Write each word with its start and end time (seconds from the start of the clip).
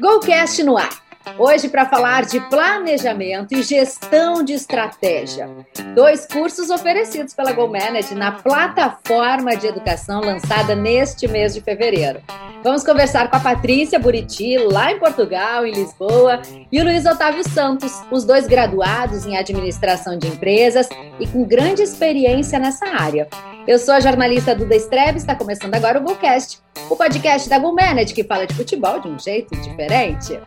Golcast 0.00 0.62
no 0.62 0.78
ar. 0.78 0.90
Hoje 1.36 1.68
para 1.68 1.84
falar 1.84 2.24
de 2.24 2.38
planejamento 2.48 3.52
e 3.52 3.64
gestão 3.64 4.44
de 4.44 4.52
estratégia. 4.52 5.50
Dois 5.92 6.24
cursos 6.24 6.70
oferecidos 6.70 7.34
pela 7.34 7.50
GoManage 7.50 8.14
na 8.14 8.30
plataforma 8.30 9.56
de 9.56 9.66
educação 9.66 10.20
lançada 10.20 10.76
neste 10.76 11.26
mês 11.26 11.52
de 11.52 11.60
fevereiro. 11.60 12.22
Vamos 12.62 12.82
conversar 12.82 13.30
com 13.30 13.36
a 13.36 13.40
Patrícia 13.40 13.98
Buriti, 13.98 14.58
lá 14.58 14.92
em 14.92 14.98
Portugal, 14.98 15.64
em 15.64 15.72
Lisboa, 15.72 16.42
e 16.70 16.80
o 16.80 16.84
Luiz 16.84 17.06
Otávio 17.06 17.48
Santos, 17.48 17.92
os 18.10 18.24
dois 18.24 18.46
graduados 18.46 19.24
em 19.26 19.36
administração 19.36 20.18
de 20.18 20.26
empresas 20.26 20.88
e 21.20 21.26
com 21.26 21.44
grande 21.44 21.82
experiência 21.82 22.58
nessa 22.58 22.86
área. 22.86 23.28
Eu 23.66 23.78
sou 23.78 23.94
a 23.94 24.00
jornalista 24.00 24.54
Duda 24.54 24.74
Estreves, 24.74 25.22
está 25.22 25.34
começando 25.34 25.74
agora 25.74 25.98
o 25.98 26.02
Golcast, 26.02 26.58
o 26.90 26.96
podcast 26.96 27.48
da 27.48 27.58
GoManage 27.58 28.14
que 28.14 28.24
fala 28.24 28.46
de 28.46 28.54
futebol 28.54 29.00
de 29.00 29.08
um 29.08 29.18
jeito 29.18 29.54
diferente. 29.60 30.38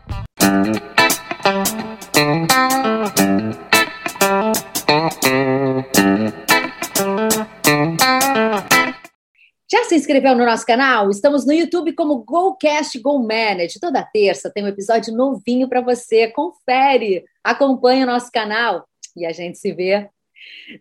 Se 9.92 9.96
inscreveu 9.98 10.34
no 10.38 10.46
nosso 10.46 10.66
canal? 10.66 11.10
Estamos 11.10 11.46
no 11.46 11.52
YouTube 11.52 11.92
como 11.92 12.24
GoCast 12.24 12.98
Go 13.00 13.20
Manage. 13.20 13.78
Toda 13.78 14.02
terça 14.02 14.50
tem 14.50 14.64
um 14.64 14.70
episódio 14.70 15.14
novinho 15.14 15.68
para 15.68 15.82
você. 15.82 16.30
Confere, 16.30 17.26
acompanhe 17.44 18.04
o 18.04 18.08
nosso 18.08 18.32
canal 18.32 18.88
e 19.18 19.26
a 19.26 19.34
gente 19.34 19.58
se 19.58 19.74
vê 19.74 20.10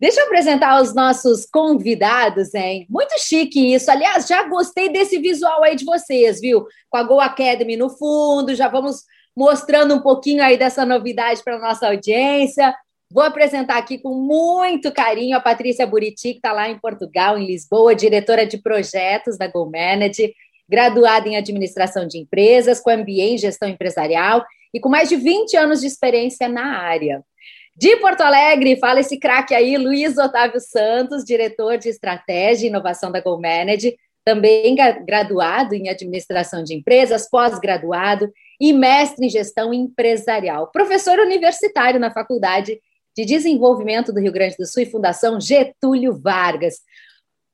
Deixa 0.01 0.21
eu 0.21 0.27
apresentar 0.27 0.81
os 0.81 0.95
nossos 0.95 1.45
convidados, 1.45 2.55
hein? 2.55 2.87
Muito 2.89 3.13
chique 3.19 3.75
isso. 3.75 3.91
Aliás, 3.91 4.29
já 4.29 4.45
gostei 4.45 4.89
desse 4.89 5.19
visual 5.19 5.65
aí 5.65 5.75
de 5.75 5.85
vocês, 5.85 6.41
viu? 6.41 6.65
Com 6.89 6.97
a 6.97 7.03
Go 7.03 7.19
Academy 7.19 7.77
no 7.77 7.91
fundo, 7.91 8.55
já 8.55 8.69
vamos 8.69 9.03
mostrando 9.37 9.93
um 9.93 10.01
pouquinho 10.01 10.43
aí 10.43 10.57
dessa 10.57 10.87
novidade 10.87 11.43
para 11.43 11.59
nossa 11.59 11.89
audiência. 11.89 12.73
Vou 13.13 13.25
apresentar 13.25 13.77
aqui 13.77 13.99
com 13.99 14.15
muito 14.15 14.93
carinho 14.93 15.37
a 15.37 15.41
Patrícia 15.41 15.85
Buriti, 15.85 16.31
que 16.31 16.37
está 16.39 16.53
lá 16.53 16.71
em 16.71 16.79
Portugal, 16.79 17.37
em 17.37 17.45
Lisboa, 17.45 17.93
diretora 17.93 18.47
de 18.47 18.57
projetos 18.59 19.37
da 19.37 19.49
Go 19.49 19.69
Manage, 19.69 20.33
graduada 20.69 21.29
em 21.29 21.37
administração 21.37 22.07
de 22.07 22.19
empresas, 22.19 22.79
com 22.79 22.97
MBA 22.97 23.33
em 23.33 23.39
gestão 23.39 23.69
empresarial 23.69 24.45
e 24.73 24.79
com 24.79 24.89
mais 24.89 25.09
de 25.09 25.17
20 25.17 25.57
anos 25.57 25.81
de 25.81 25.89
experiência 25.89 26.49
na 26.49 26.79
área. 26.79 27.25
De 27.77 27.97
Porto 27.97 28.21
Alegre, 28.21 28.79
fala 28.79 29.01
esse 29.01 29.19
craque 29.19 29.57
aí, 29.57 29.77
Luiz 29.77 30.17
Otávio 30.17 30.61
Santos, 30.61 31.25
diretor 31.25 31.79
de 31.79 31.89
estratégia 31.89 32.67
e 32.67 32.71
inovação 32.71 33.11
da 33.11 33.21
GoManage, 33.21 33.97
também 34.25 34.77
graduado 35.05 35.75
em 35.75 35.89
administração 35.89 36.63
de 36.63 36.75
empresas, 36.75 37.29
pós-graduado 37.29 38.31
e 38.61 38.73
mestre 38.73 39.27
em 39.27 39.31
gestão 39.31 39.75
empresarial. 39.75 40.71
Professor 40.71 41.19
universitário 41.19 41.99
na 41.99 42.13
Faculdade 42.13 42.79
de 43.21 43.27
Desenvolvimento 43.27 44.13
do 44.13 44.21
Rio 44.21 44.33
Grande 44.33 44.57
do 44.59 44.67
Sul 44.67 44.83
e 44.83 44.91
Fundação 44.91 45.39
Getúlio 45.39 46.19
Vargas. 46.19 46.77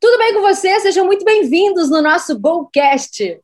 Tudo 0.01 0.17
bem 0.17 0.33
com 0.33 0.41
você? 0.41 0.79
Sejam 0.81 1.05
muito 1.05 1.25
bem-vindos 1.25 1.91
no 1.91 2.01
nosso 2.01 2.39
GoCast. 2.39 3.41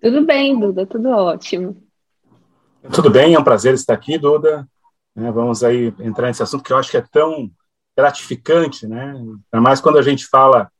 Tudo 0.00 0.24
bem, 0.24 0.58
Duda, 0.58 0.86
tudo 0.86 1.08
ótimo. 1.08 1.82
Tudo 2.94 3.10
bem, 3.10 3.34
é 3.34 3.38
um 3.38 3.42
prazer 3.42 3.74
estar 3.74 3.94
aqui, 3.94 4.16
Duda. 4.18 4.68
Né? 5.16 5.32
Vamos 5.32 5.64
aí 5.64 5.92
entrar 5.98 6.28
nesse 6.28 6.44
assunto 6.44 6.62
que 6.62 6.72
eu 6.72 6.76
acho 6.76 6.92
que 6.92 6.96
é 6.96 7.04
tão 7.10 7.50
gratificante, 7.96 8.86
né? 8.86 9.14
Ainda 9.16 9.60
mais 9.60 9.80
quando 9.80 9.98
a 9.98 10.02
gente 10.02 10.26
fala 10.26 10.70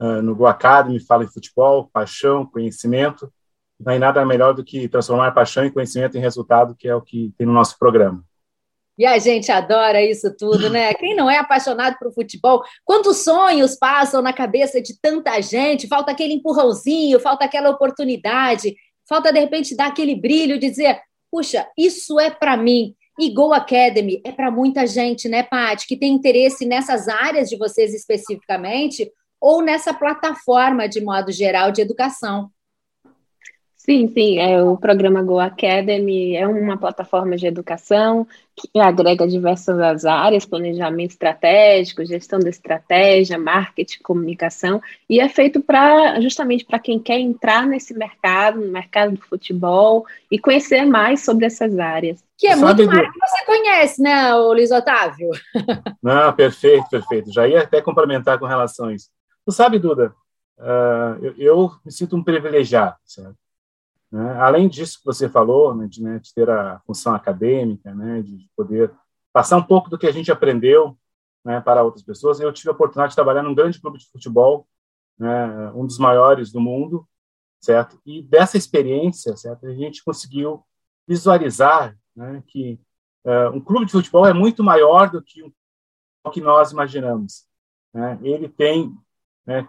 uh, 0.00 0.22
no 0.22 0.36
Go 0.36 0.46
Academy, 0.46 1.04
fala 1.04 1.24
em 1.24 1.28
futebol, 1.28 1.90
paixão, 1.92 2.46
conhecimento. 2.46 3.32
Não 3.80 3.92
é 3.92 3.98
nada 3.98 4.24
melhor 4.24 4.54
do 4.54 4.62
que 4.62 4.88
transformar 4.88 5.32
paixão 5.32 5.64
e 5.64 5.70
conhecimento 5.72 6.16
em 6.16 6.20
resultado, 6.20 6.76
que 6.76 6.86
é 6.86 6.94
o 6.94 7.02
que 7.02 7.32
tem 7.36 7.44
no 7.44 7.52
nosso 7.52 7.76
programa. 7.76 8.22
E 8.98 9.06
a 9.06 9.18
gente 9.18 9.52
adora 9.52 10.02
isso 10.02 10.34
tudo, 10.36 10.68
né? 10.68 10.92
Quem 10.94 11.14
não 11.14 11.30
é 11.30 11.38
apaixonado 11.38 11.96
por 11.98 12.12
futebol? 12.12 12.62
Quantos 12.84 13.18
sonhos 13.18 13.76
passam 13.76 14.20
na 14.20 14.32
cabeça 14.32 14.82
de 14.82 14.98
tanta 15.00 15.40
gente? 15.40 15.86
Falta 15.86 16.10
aquele 16.10 16.34
empurrãozinho, 16.34 17.20
falta 17.20 17.44
aquela 17.44 17.70
oportunidade, 17.70 18.74
falta 19.08 19.32
de 19.32 19.38
repente 19.38 19.76
dar 19.76 19.86
aquele 19.86 20.16
brilho, 20.16 20.58
dizer: 20.58 21.00
puxa, 21.30 21.68
isso 21.78 22.18
é 22.18 22.28
para 22.28 22.56
mim. 22.56 22.94
E 23.20 23.30
Go 23.32 23.52
Academy 23.52 24.20
é 24.24 24.32
para 24.32 24.50
muita 24.50 24.86
gente, 24.86 25.28
né, 25.28 25.42
Paty, 25.42 25.86
que 25.86 25.96
tem 25.96 26.12
interesse 26.12 26.64
nessas 26.64 27.08
áreas 27.08 27.48
de 27.48 27.56
vocês 27.56 27.92
especificamente 27.92 29.10
ou 29.40 29.62
nessa 29.62 29.94
plataforma 29.94 30.88
de 30.88 31.00
modo 31.00 31.32
geral 31.32 31.70
de 31.70 31.80
educação. 31.80 32.50
Sim, 33.88 34.06
sim, 34.12 34.38
é, 34.38 34.62
o 34.62 34.76
programa 34.76 35.22
Go 35.22 35.38
Academy 35.38 36.36
é 36.36 36.46
uma 36.46 36.76
plataforma 36.76 37.38
de 37.38 37.46
educação 37.46 38.26
que 38.54 38.78
agrega 38.78 39.26
diversas 39.26 40.04
áreas, 40.04 40.44
planejamento 40.44 41.12
estratégico, 41.12 42.04
gestão 42.04 42.38
da 42.38 42.50
estratégia, 42.50 43.38
marketing, 43.38 44.02
comunicação, 44.02 44.82
e 45.08 45.18
é 45.18 45.26
feito 45.30 45.62
para 45.62 46.20
justamente 46.20 46.66
para 46.66 46.78
quem 46.78 46.98
quer 46.98 47.18
entrar 47.18 47.66
nesse 47.66 47.94
mercado, 47.94 48.60
no 48.60 48.70
mercado 48.70 49.16
do 49.16 49.22
futebol, 49.22 50.04
e 50.30 50.38
conhecer 50.38 50.84
mais 50.84 51.24
sobre 51.24 51.46
essas 51.46 51.78
áreas. 51.78 52.22
Que 52.36 52.48
é 52.48 52.56
muito 52.56 52.84
mais 52.84 53.10
que 53.10 53.18
você 53.18 53.44
conhece, 53.46 54.02
né, 54.02 54.34
Luiz 54.34 54.70
Otávio? 54.70 55.30
Não, 56.02 56.30
perfeito, 56.34 56.90
perfeito. 56.90 57.32
Já 57.32 57.48
ia 57.48 57.62
até 57.62 57.80
complementar 57.80 58.38
com 58.38 58.44
relação 58.44 58.88
a 58.88 58.92
isso. 58.92 59.08
Tu 59.46 59.52
sabe, 59.52 59.78
Duda, 59.78 60.12
uh, 60.58 61.24
eu, 61.24 61.34
eu, 61.38 61.70
me 61.86 61.90
sinto 61.90 62.14
um 62.16 62.22
privilegiado, 62.22 62.94
certo? 63.06 63.47
Né? 64.10 64.32
Além 64.40 64.68
disso 64.68 64.98
que 64.98 65.04
você 65.04 65.28
falou, 65.28 65.74
né, 65.74 65.86
de, 65.86 66.02
né, 66.02 66.18
de, 66.18 66.32
ter 66.32 66.48
a 66.48 66.80
função 66.86 67.14
acadêmica, 67.14 67.94
né, 67.94 68.22
de 68.22 68.48
poder 68.56 68.92
passar 69.32 69.56
um 69.56 69.62
pouco 69.62 69.90
do 69.90 69.98
que 69.98 70.06
a 70.06 70.12
gente 70.12 70.32
aprendeu 70.32 70.98
né, 71.44 71.60
para 71.60 71.82
outras 71.82 72.02
pessoas, 72.02 72.40
eu 72.40 72.52
tive 72.52 72.70
a 72.70 72.72
oportunidade 72.72 73.10
de 73.10 73.16
trabalhar 73.16 73.42
num 73.42 73.54
grande 73.54 73.80
clube 73.80 73.98
de 73.98 74.10
futebol, 74.10 74.66
né, 75.18 75.70
um 75.74 75.86
dos 75.86 75.98
maiores 75.98 76.50
do 76.50 76.60
mundo, 76.60 77.06
certo? 77.60 78.00
E 78.06 78.22
dessa 78.22 78.56
experiência, 78.56 79.36
certo, 79.36 79.66
a 79.66 79.74
gente 79.74 80.02
conseguiu 80.04 80.64
visualizar 81.06 81.96
que 82.46 82.78
uh, 83.24 83.50
um 83.54 83.60
clube 83.60 83.86
de 83.86 83.92
futebol 83.92 84.26
é 84.26 84.32
muito 84.32 84.62
maior 84.62 85.10
do 85.10 85.22
que 85.22 85.42
o 86.24 86.30
que 86.30 86.40
nós 86.40 86.72
imaginamos. 86.72 87.46
Ele 88.22 88.48
tem, 88.48 88.92
né, 89.46 89.66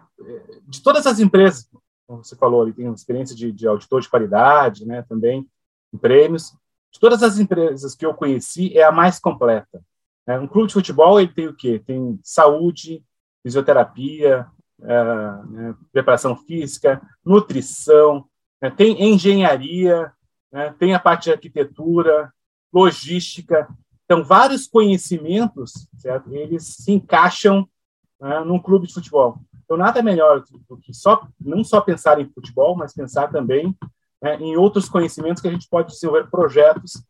de 0.68 0.84
todas 0.84 1.08
as 1.08 1.20
empresas, 1.20 1.70
como 2.10 2.24
você 2.24 2.36
falou, 2.36 2.64
ele 2.64 2.74
tem 2.74 2.92
experiência 2.92 3.36
de, 3.36 3.52
de 3.52 3.68
auditor 3.68 4.02
de 4.02 4.10
qualidade, 4.10 4.84
né, 4.84 5.04
também 5.04 5.48
em 5.94 5.98
prêmios. 5.98 6.56
De 6.92 7.00
todas 7.00 7.22
as 7.22 7.38
empresas 7.38 7.94
que 7.94 8.04
eu 8.04 8.16
conheci, 8.16 8.76
é 8.76 8.82
a 8.82 8.92
mais 8.92 9.20
completa. 9.20 9.80
Né? 10.26 10.40
Um 10.40 10.48
clube 10.48 10.70
de 10.70 10.74
futebol 10.74 11.20
ele 11.20 11.32
tem 11.32 11.48
o 11.48 11.56
quê? 11.56 11.78
Tem 11.78 12.20
saúde, 12.24 13.04
fisioterapia, 13.44 14.48
uh, 14.80 15.52
né, 15.52 15.76
preparação 15.92 16.36
física, 16.36 17.00
nutrição, 17.24 18.26
né, 18.60 18.72
tem 18.72 19.14
engenharia, 19.14 20.12
né, 20.52 20.74
tem 20.80 20.96
a 20.96 21.00
parte 21.00 21.26
de 21.26 21.34
arquitetura, 21.34 22.34
logística. 22.74 23.70
Então, 24.06 24.24
vários 24.24 24.66
conhecimentos, 24.66 25.88
certo? 26.00 26.34
Eles 26.34 26.76
se 26.76 26.92
encaixam 26.92 27.70
né, 28.20 28.40
num 28.40 28.58
clube 28.58 28.88
de 28.88 28.96
futebol. 28.96 29.40
Então, 29.70 29.78
nada 29.78 30.02
melhor 30.02 30.44
do 30.68 30.78
que 30.78 30.92
só, 30.92 31.28
não 31.40 31.64
só 31.64 31.80
pensar 31.80 32.20
em 32.20 32.28
futebol, 32.28 32.76
mas 32.76 32.92
pensar 32.92 33.28
também 33.28 33.78
né, 34.20 34.36
em 34.38 34.58
outros 34.58 34.90
conhecimentos 34.90 35.44
que 35.44 35.48
a 35.48 35.52
gente 35.52 35.70
pode 35.70 35.90
desenvolver 35.90 36.28
projetos 36.28 37.06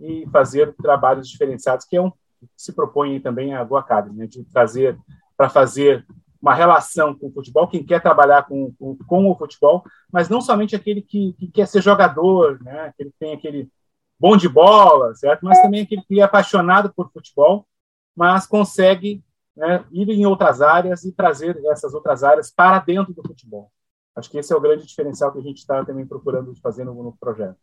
e 0.00 0.24
fazer 0.30 0.72
trabalhos 0.76 1.28
diferenciados, 1.28 1.84
que 1.84 1.96
é 1.96 2.00
um 2.00 2.12
se 2.56 2.72
propõe 2.72 3.18
também 3.18 3.52
a 3.52 3.64
Go 3.64 3.76
Academy, 3.76 4.16
né, 4.16 4.26
de 4.28 4.44
trazer 4.44 4.96
para 5.36 5.48
fazer 5.48 6.06
uma 6.40 6.54
relação 6.54 7.16
com 7.16 7.26
o 7.26 7.32
futebol, 7.32 7.66
quem 7.66 7.84
quer 7.84 8.00
trabalhar 8.00 8.44
com, 8.46 8.72
com, 8.78 8.96
com 8.96 9.28
o 9.28 9.34
futebol, 9.34 9.82
mas 10.12 10.28
não 10.28 10.40
somente 10.40 10.76
aquele 10.76 11.02
que, 11.02 11.32
que, 11.32 11.48
quer 11.48 11.66
ser 11.66 11.82
jogador, 11.82 12.62
né, 12.62 12.82
aquele 12.82 13.10
que 13.10 13.18
tem 13.18 13.34
aquele 13.34 13.68
bom 14.20 14.36
de 14.36 14.48
bola, 14.48 15.16
certo? 15.16 15.44
Mas 15.44 15.60
também 15.60 15.82
aquele 15.82 16.02
que 16.02 16.20
é 16.20 16.22
apaixonado 16.22 16.94
por 16.94 17.10
futebol, 17.10 17.66
mas 18.14 18.46
consegue 18.46 19.20
né, 19.56 19.84
ir 19.92 20.08
em 20.08 20.26
outras 20.26 20.60
áreas 20.60 21.04
e 21.04 21.12
trazer 21.12 21.56
essas 21.66 21.94
outras 21.94 22.24
áreas 22.24 22.50
para 22.50 22.80
dentro 22.80 23.12
do 23.12 23.22
futebol. 23.22 23.70
Acho 24.16 24.30
que 24.30 24.38
esse 24.38 24.52
é 24.52 24.56
o 24.56 24.60
grande 24.60 24.86
diferencial 24.86 25.32
que 25.32 25.38
a 25.38 25.42
gente 25.42 25.58
está 25.58 25.84
também 25.84 26.06
procurando 26.06 26.54
fazer 26.56 26.84
no, 26.84 26.94
no 26.94 27.16
projeto. 27.16 27.56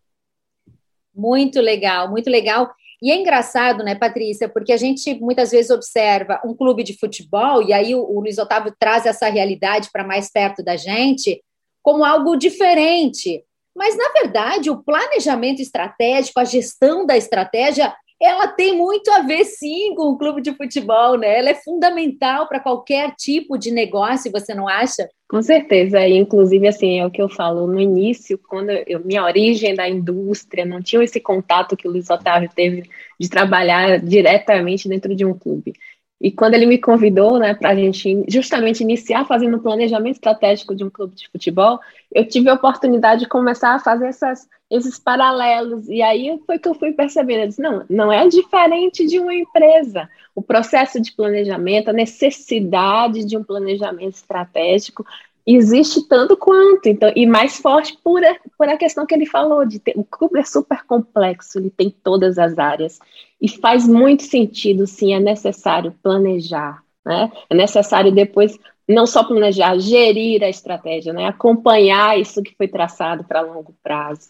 Muito 1.14 1.60
legal, 1.60 2.10
muito 2.10 2.30
legal. 2.30 2.74
E 3.02 3.12
é 3.12 3.16
engraçado, 3.16 3.84
né, 3.84 3.96
Patrícia, 3.96 4.48
porque 4.48 4.72
a 4.72 4.78
gente 4.78 5.20
muitas 5.20 5.52
vezes 5.52 5.72
observa 5.72 6.40
um 6.46 6.54
clube 6.54 6.84
de 6.84 6.98
futebol, 6.98 7.64
e 7.64 7.74
aí 7.74 7.96
o, 7.96 8.04
o 8.04 8.20
Luiz 8.20 8.38
Otávio 8.38 8.76
traz 8.80 9.06
essa 9.06 9.28
realidade 9.28 9.90
para 9.92 10.04
mais 10.04 10.32
perto 10.32 10.64
da 10.64 10.76
gente, 10.76 11.44
como 11.82 12.06
algo 12.06 12.36
diferente. 12.36 13.44
Mas, 13.76 13.98
na 13.98 14.10
verdade, 14.10 14.70
o 14.70 14.84
planejamento 14.84 15.62
estratégico, 15.62 16.40
a 16.40 16.44
gestão 16.44 17.06
da 17.06 17.18
estratégia, 17.18 17.96
ela 18.22 18.48
tem 18.48 18.78
muito 18.78 19.10
a 19.12 19.22
ver, 19.22 19.44
sim, 19.46 19.96
com 19.96 20.10
o 20.10 20.18
clube 20.18 20.42
de 20.42 20.54
futebol, 20.54 21.18
né? 21.18 21.40
Ela 21.40 21.50
é 21.50 21.56
fundamental 21.56 22.48
para 22.48 22.60
qualquer 22.60 23.16
tipo 23.16 23.58
de 23.58 23.72
negócio, 23.72 24.32
você 24.32 24.54
não 24.54 24.68
acha? 24.68 25.10
Com 25.28 25.42
certeza, 25.42 26.06
e 26.06 26.18
inclusive 26.18 26.68
assim, 26.68 27.00
é 27.00 27.06
o 27.06 27.10
que 27.10 27.22
eu 27.22 27.28
falo 27.28 27.66
no 27.66 27.80
início, 27.80 28.40
quando 28.48 28.70
eu, 28.70 29.04
minha 29.04 29.24
origem 29.24 29.74
da 29.74 29.90
indústria, 29.90 30.66
não 30.66 30.82
tinha 30.84 31.04
esse 31.04 31.20
contato 31.20 31.76
que 31.76 31.88
o 31.88 31.92
Luiz 31.92 32.10
Otávio 32.12 32.50
teve 32.54 32.84
de 33.20 33.30
trabalhar 33.30 34.00
diretamente 34.00 34.88
dentro 34.88 35.16
de 35.16 35.26
um 35.26 35.34
clube. 35.34 35.74
E 36.22 36.32
quando 36.32 36.54
ele 36.54 36.68
me 36.68 36.78
convidou, 36.78 37.40
né, 37.40 37.56
para 37.56 37.72
a 37.72 37.76
gente 37.76 38.24
justamente 38.28 38.84
iniciar 38.84 39.26
fazendo 39.26 39.58
um 39.58 39.62
planejamento 39.62 40.16
estratégico 40.16 40.76
de 40.76 40.84
um 40.84 40.90
clube 40.90 41.16
de 41.16 41.28
futebol, 41.30 41.80
eu 42.14 42.28
tive 42.28 42.50
a 42.50 42.54
oportunidade 42.54 43.22
de 43.22 43.28
começar 43.28 43.74
a 43.74 43.80
fazer 43.80 44.06
essas, 44.06 44.48
esses 44.72 44.98
paralelos. 44.98 45.88
E 45.90 46.02
aí 46.02 46.40
foi 46.48 46.58
que 46.58 46.70
eu 46.70 46.74
fui 46.74 46.94
percebendo, 46.94 47.42
eu 47.42 47.48
disse, 47.50 47.62
não, 47.62 47.84
não 47.90 48.12
é 48.12 48.28
diferente 48.28 49.06
de 49.06 49.20
uma 49.20 49.36
empresa. 49.36 50.10
O 50.34 50.42
processo 50.42 51.00
de 51.02 51.12
planejamento, 51.12 51.90
a 51.90 51.94
necessidade 51.94 53.26
de 53.26 53.38
um 53.38 53.44
planejamento 53.44 54.16
estratégico 54.16 55.06
existe 55.46 56.08
tanto 56.08 56.38
quanto, 56.38 56.88
então, 56.88 57.12
e 57.16 57.26
mais 57.26 57.58
forte 57.58 57.98
por 58.04 58.24
a, 58.24 58.36
por 58.58 58.70
a 58.70 58.78
questão 58.78 59.06
que 59.06 59.14
ele 59.14 59.26
falou, 59.26 59.66
de 59.66 59.80
ter, 59.80 59.94
o 59.98 60.04
clube 60.04 60.40
é 60.40 60.44
super 60.44 60.86
complexo, 60.86 61.58
ele 61.58 61.70
tem 61.70 61.90
todas 61.90 62.38
as 62.38 62.58
áreas, 62.60 63.00
e 63.42 63.50
faz 63.50 63.88
muito 63.88 64.24
sentido, 64.24 64.86
sim, 64.86 65.14
é 65.14 65.20
necessário 65.20 65.96
planejar, 66.04 66.84
né? 67.04 67.32
É 67.50 67.56
necessário 67.56 68.12
depois 68.12 68.58
não 68.88 69.08
só 69.08 69.24
planejar, 69.24 69.80
gerir 69.80 70.44
a 70.44 70.50
estratégia, 70.50 71.12
né? 71.12 71.26
Acompanhar 71.26 72.20
isso 72.20 72.44
que 72.44 72.56
foi 72.56 72.68
traçado 72.68 73.24
para 73.24 73.42
longo 73.42 73.74
prazo. 73.82 74.30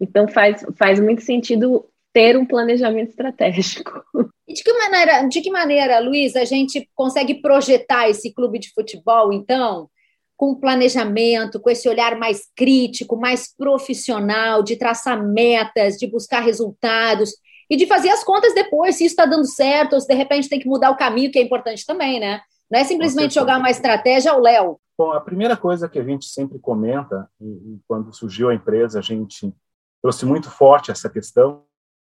Então 0.00 0.26
faz, 0.26 0.64
faz 0.78 0.98
muito 0.98 1.22
sentido 1.22 1.86
ter 2.12 2.36
um 2.36 2.46
planejamento 2.46 3.10
estratégico. 3.10 4.02
E 4.48 4.52
de 4.52 4.64
que 4.64 4.72
maneira, 4.72 5.28
de 5.28 5.40
que 5.40 5.50
maneira, 5.50 6.00
Luiz, 6.00 6.34
a 6.34 6.44
gente 6.44 6.88
consegue 6.94 7.40
projetar 7.40 8.08
esse 8.08 8.32
clube 8.34 8.58
de 8.58 8.72
futebol, 8.72 9.32
então, 9.32 9.88
com 10.36 10.58
planejamento, 10.58 11.60
com 11.60 11.70
esse 11.70 11.88
olhar 11.88 12.18
mais 12.18 12.48
crítico, 12.56 13.16
mais 13.16 13.54
profissional, 13.54 14.62
de 14.62 14.74
traçar 14.74 15.22
metas, 15.22 15.96
de 15.96 16.06
buscar 16.08 16.40
resultados 16.40 17.30
e 17.70 17.76
de 17.76 17.86
fazer 17.86 18.08
as 18.08 18.24
contas 18.24 18.52
depois, 18.54 18.96
se 18.96 19.04
isso 19.04 19.12
está 19.12 19.26
dando 19.26 19.46
certo, 19.46 19.92
ou 19.92 20.00
se 20.00 20.08
de 20.08 20.14
repente 20.14 20.48
tem 20.48 20.58
que 20.58 20.66
mudar 20.66 20.90
o 20.90 20.96
caminho, 20.96 21.30
que 21.30 21.38
é 21.38 21.42
importante 21.42 21.86
também, 21.86 22.18
né? 22.18 22.40
Não 22.68 22.80
é 22.80 22.84
simplesmente 22.84 23.34
jogar 23.34 23.58
uma 23.58 23.70
estratégia 23.70 24.32
ao 24.32 24.40
Léo. 24.40 24.80
Bom, 24.98 25.12
a 25.12 25.20
primeira 25.20 25.56
coisa 25.56 25.88
que 25.88 25.98
a 25.98 26.04
gente 26.04 26.26
sempre 26.26 26.58
comenta, 26.58 27.28
e, 27.40 27.44
e 27.44 27.80
quando 27.86 28.12
surgiu 28.12 28.48
a 28.48 28.54
empresa, 28.54 28.98
a 28.98 29.02
gente 29.02 29.54
trouxe 30.02 30.24
muito 30.24 30.50
forte 30.50 30.90
essa 30.90 31.08
questão, 31.08 31.64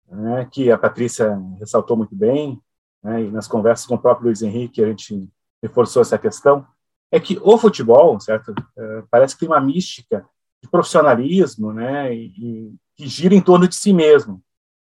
né, 0.09 0.49
que 0.51 0.71
a 0.71 0.79
Patrícia 0.79 1.37
ressaltou 1.59 1.97
muito 1.97 2.15
bem, 2.15 2.61
né, 3.03 3.23
e 3.23 3.31
nas 3.31 3.49
conversas 3.49 3.87
com 3.87 3.95
o 3.95 3.99
próprio 3.99 4.27
Luiz 4.27 4.43
Henrique 4.43 4.83
a 4.83 4.89
gente 4.89 5.29
reforçou 5.63 6.03
essa 6.03 6.19
questão, 6.19 6.67
é 7.11 7.21
que 7.21 7.39
o 7.43 7.57
futebol, 7.57 8.19
certo, 8.21 8.55
é, 8.77 9.03
parece 9.11 9.35
que 9.35 9.41
tem 9.41 9.49
uma 9.49 9.61
mística 9.61 10.27
de 10.63 10.69
profissionalismo, 10.69 11.73
né, 11.73 12.15
e, 12.15 12.27
e, 12.37 12.75
que 12.97 13.07
gira 13.07 13.35
em 13.35 13.41
torno 13.41 13.69
de 13.69 13.77
si 13.77 13.93
mesmo. 13.93 14.43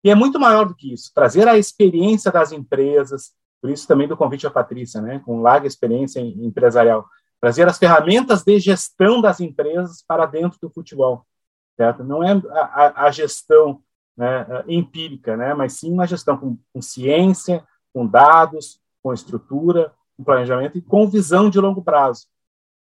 E 0.03 0.11
é 0.11 0.15
muito 0.15 0.39
maior 0.39 0.67
do 0.67 0.75
que 0.75 0.93
isso, 0.93 1.11
trazer 1.15 1.49
a 1.49 1.59
experiência 1.59 2.31
das 2.31 2.53
empresas, 2.53 3.33
por 3.61 3.71
isso 3.71 3.89
também 3.89 4.07
do 4.07 4.17
convite 4.17 4.47
à 4.47 4.51
Patrícia, 4.51 5.01
né, 5.01 5.21
com 5.25 5.41
larga 5.41 5.67
experiência 5.67 6.21
empresarial, 6.21 7.07
trazer 7.41 7.67
as 7.69 7.79
ferramentas 7.79 8.43
de 8.43 8.59
gestão 8.59 9.21
das 9.21 9.41
empresas 9.41 10.05
para 10.07 10.27
dentro 10.27 10.59
do 10.61 10.71
futebol, 10.71 11.27
certo? 11.77 12.05
Não 12.05 12.23
é 12.23 12.33
a, 12.51 13.07
a 13.07 13.11
gestão 13.11 13.83
né, 14.17 14.47
empírica, 14.69 15.37
né, 15.37 15.55
mas 15.55 15.75
sim 15.75 15.93
uma 15.93 16.07
gestão 16.07 16.37
com, 16.37 16.59
com 16.73 16.83
ciência, 16.83 17.65
com 17.93 18.07
dados, 18.07 18.81
com 19.03 19.13
estrutura, 19.13 19.93
com 20.17 20.25
planejamento 20.25 20.79
e 20.79 20.83
com 20.83 21.09
visão 21.09 21.51
de 21.51 21.61
longo 21.61 21.83
prazo. 21.83 22.27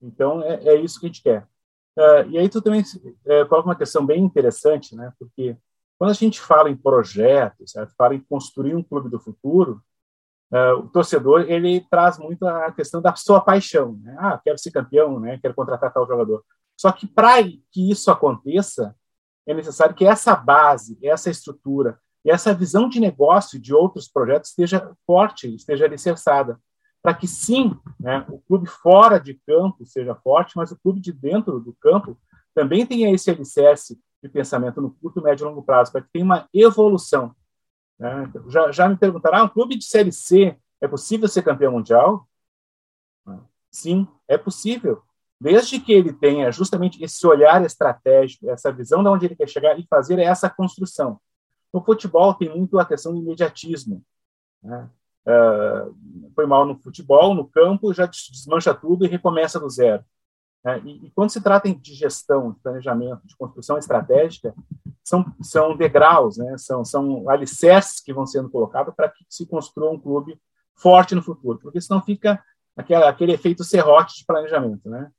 Então, 0.02 0.42
é, 0.44 0.70
é 0.70 0.76
isso 0.76 1.00
que 1.00 1.06
a 1.06 1.10
gente 1.10 1.24
quer. 1.24 1.48
Uh, 1.98 2.30
e 2.30 2.38
aí 2.38 2.48
tu 2.48 2.62
também 2.62 2.82
uh, 2.82 3.48
coloca 3.50 3.70
uma 3.70 3.76
questão 3.76 4.06
bem 4.06 4.24
interessante, 4.24 4.96
né? 4.96 5.12
Porque 5.18 5.58
quando 5.98 6.12
a 6.12 6.14
gente 6.14 6.40
fala 6.40 6.70
em 6.70 6.78
projetos, 6.78 7.72
certo? 7.72 7.94
fala 7.98 8.14
em 8.14 8.20
construir 8.20 8.76
um 8.76 8.84
clube 8.84 9.10
do 9.10 9.20
futuro, 9.20 9.82
uh, 10.52 10.80
o 10.80 10.90
torcedor 10.90 11.50
ele 11.50 11.82
traz 11.90 12.20
muito 12.20 12.46
a 12.48 12.72
questão 12.72 13.02
da 13.02 13.16
sua 13.16 13.42
paixão. 13.42 14.00
Né? 14.04 14.16
Ah, 14.20 14.40
quero 14.44 14.60
ser 14.60 14.70
campeão, 14.70 15.20
né? 15.20 15.40
quero 15.42 15.56
contratar 15.56 15.92
tal 15.92 16.06
jogador. 16.08 16.44
Só 16.78 16.92
que 16.92 17.08
para 17.08 17.44
que 17.44 17.92
isso 17.92 18.10
aconteça, 18.10 18.96
é 19.46 19.54
necessário 19.54 19.96
que 19.96 20.06
essa 20.06 20.36
base, 20.36 20.98
essa 21.02 21.30
estrutura 21.30 22.00
essa 22.30 22.54
visão 22.54 22.90
de 22.90 23.00
negócio 23.00 23.60
de 23.60 23.74
outros 23.74 24.08
projetos 24.08 24.50
esteja 24.50 24.92
forte, 25.06 25.54
esteja 25.54 25.86
alicerçada 25.86 26.60
para 27.02 27.14
que 27.14 27.28
sim, 27.28 27.78
né, 28.00 28.26
o 28.28 28.40
clube 28.40 28.68
fora 28.68 29.18
de 29.18 29.36
campo 29.46 29.86
seja 29.86 30.14
forte, 30.16 30.58
mas 30.58 30.72
o 30.72 30.78
clube 30.78 31.00
de 31.00 31.14
dentro 31.14 31.60
do 31.60 31.74
campo 31.80 32.20
também 32.54 32.86
tenha 32.86 33.14
esse 33.14 33.30
alicerce 33.30 33.98
de 34.22 34.28
pensamento 34.28 34.82
no 34.82 34.92
curto, 34.92 35.22
médio 35.22 35.46
e 35.46 35.48
longo 35.48 35.64
prazo, 35.64 35.92
para 35.92 36.02
que 36.02 36.10
tenha 36.12 36.26
uma 36.26 36.50
evolução. 36.54 37.34
Né? 37.98 38.30
Já, 38.50 38.72
já 38.72 38.90
me 38.90 38.98
perguntaram, 38.98 39.38
ah, 39.38 39.44
um 39.44 39.50
clube 39.50 39.78
de 39.78 39.86
Série 39.86 40.12
C, 40.12 40.58
é 40.82 40.88
possível 40.88 41.30
ser 41.30 41.44
campeão 41.44 41.72
mundial? 41.72 42.28
Sim, 43.72 44.08
é 44.28 44.38
possível, 44.38 45.02
desde 45.40 45.80
que 45.80 45.94
ele 45.94 46.14
tenha 46.14 46.52
justamente 46.52 47.04
esse 47.04 47.26
olhar 47.26 47.64
estratégico, 47.64 48.50
essa 48.50 48.72
visão 48.72 49.04
de 49.04 49.10
onde 49.10 49.26
ele 49.26 49.36
quer 49.36 49.48
chegar 49.48 49.78
e 49.80 49.86
fazer 49.90 50.20
essa 50.20 50.50
construção. 50.50 51.20
No 51.74 51.84
futebol 51.84 52.34
tem 52.34 52.50
muito 52.50 52.80
a 52.80 52.86
questão 52.86 53.14
do 53.14 53.20
imediatismo. 53.20 54.04
Né? 54.64 54.90
uh, 55.28 55.96
foi 56.34 56.46
mal 56.46 56.66
no 56.66 56.80
futebol, 56.80 57.36
no 57.36 57.48
campo, 57.48 57.94
já 57.94 58.06
desmancha 58.06 58.74
tudo 58.74 59.06
e 59.06 59.10
recomeça 59.10 59.60
do 59.60 59.70
zero. 59.70 60.04
É, 60.66 60.80
e, 60.80 61.06
e, 61.06 61.12
quando 61.12 61.30
se 61.30 61.40
trata 61.40 61.74
de 61.74 61.94
gestão, 61.94 62.52
de 62.52 62.60
planejamento, 62.60 63.26
de 63.26 63.38
construção 63.38 63.78
estratégica, 63.78 64.54
são, 65.04 65.26
são 65.42 65.78
degraus, 65.78 66.38
né? 66.38 66.58
são, 66.58 66.84
são 66.84 67.30
alicerces 67.30 68.02
que 68.02 68.14
vão 68.14 68.26
sendo 68.26 68.50
colocados 68.50 68.94
para 68.94 69.08
que 69.08 69.24
se 69.30 69.46
construa 69.46 69.92
um 69.92 70.00
clube 70.00 70.40
forte 70.76 71.16
no 71.16 71.22
futuro, 71.22 71.60
porque 71.60 71.80
senão 71.80 72.02
fica 72.02 72.44
aquele 72.76 73.34
efeito 73.34 73.64
serrote 73.64 74.18
de 74.18 74.26
planejamento. 74.26 74.90
Né? 74.90 75.10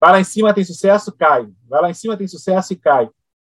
Vai 0.00 0.12
lá 0.12 0.20
em 0.20 0.24
cima, 0.24 0.54
tem 0.54 0.64
sucesso, 0.64 1.12
cai. 1.12 1.48
Vai 1.68 1.82
lá 1.82 1.90
em 1.90 1.94
cima, 1.94 2.16
tem 2.16 2.28
sucesso 2.28 2.72
e 2.72 2.76
cai. 2.76 3.10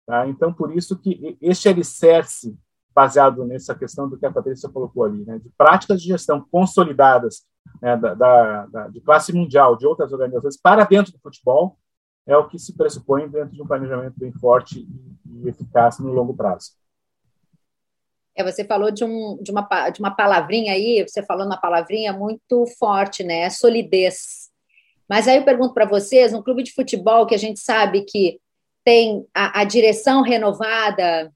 Tá? 0.06 0.26
Então, 0.26 0.52
por 0.52 0.75
isso 0.75 0.99
que 0.99 1.37
este 1.40 1.69
alicerce 1.69 2.56
baseado 2.94 3.44
nessa 3.44 3.76
questão 3.76 4.08
do 4.08 4.19
que 4.19 4.26
a 4.26 4.32
Patrícia 4.32 4.69
colocou 4.69 5.05
ali, 5.05 5.25
né, 5.25 5.38
de 5.38 5.49
práticas 5.50 6.02
de 6.02 6.08
gestão 6.08 6.44
consolidadas 6.50 7.46
né, 7.81 7.96
da, 7.96 8.12
da, 8.14 8.67
da, 8.67 8.88
de 8.88 9.00
classe 9.00 9.32
mundial, 9.32 9.76
de 9.76 9.87
outras 9.87 10.12
organizações, 10.12 10.56
para 10.56 10.85
dentro 10.85 11.12
do 11.12 11.19
futebol, 11.20 11.79
é 12.26 12.37
o 12.37 12.49
que 12.49 12.58
se 12.58 12.76
pressupõe 12.76 13.29
dentro 13.29 13.55
de 13.55 13.62
um 13.62 13.67
planejamento 13.67 14.14
bem 14.17 14.32
forte 14.32 14.81
e, 14.81 15.44
e 15.44 15.49
eficaz 15.49 16.00
no 16.00 16.12
longo 16.12 16.35
prazo. 16.35 16.73
É, 18.35 18.42
você 18.42 18.64
falou 18.64 18.90
de, 18.90 19.04
um, 19.04 19.38
de, 19.40 19.52
uma, 19.52 19.90
de 19.90 20.00
uma 20.00 20.11
palavrinha 20.11 20.73
aí, 20.73 21.04
você 21.07 21.23
falou 21.23 21.47
uma 21.47 21.57
palavrinha 21.57 22.12
muito 22.12 22.66
forte, 22.78 23.23
né? 23.23 23.49
Solidez. 23.49 24.48
Mas 25.08 25.26
aí 25.26 25.36
eu 25.36 25.44
pergunto 25.44 25.74
para 25.74 25.86
vocês, 25.86 26.34
um 26.34 26.42
clube 26.42 26.62
de 26.62 26.72
futebol 26.72 27.26
que 27.26 27.34
a 27.34 27.38
gente 27.38 27.60
sabe 27.60 28.02
que 28.02 28.38
tem 28.84 29.26
a, 29.34 29.60
a 29.60 29.64
direção 29.64 30.22
renovada, 30.22 31.32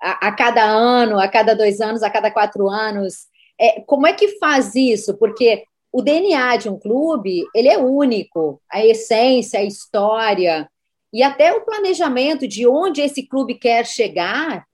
a, 0.00 0.28
a, 0.28 0.32
cada 0.32 0.64
ano, 0.64 1.18
a 1.18 1.28
cada 1.28 1.54
dois 1.54 1.80
anos, 1.80 2.02
a 2.02 2.10
cada 2.10 2.30
quatro 2.30 2.68
anos. 2.68 3.26
É, 3.58 3.80
como 3.82 4.06
é 4.06 4.12
que 4.12 4.38
faz 4.38 4.74
isso? 4.74 5.16
Porque 5.18 5.64
o 5.92 6.02
DNA 6.02 6.56
de 6.56 6.68
um 6.68 6.78
clube 6.78 7.44
ele 7.54 7.68
é 7.68 7.78
único, 7.78 8.60
a 8.70 8.84
essência, 8.84 9.60
a 9.60 9.64
história 9.64 10.68
e 11.12 11.22
até 11.22 11.52
o 11.52 11.64
planejamento 11.64 12.46
de 12.46 12.66
onde 12.66 13.00
esse 13.00 13.26
clube 13.26 13.56
quer 13.56 13.84
chegar, 13.84 14.64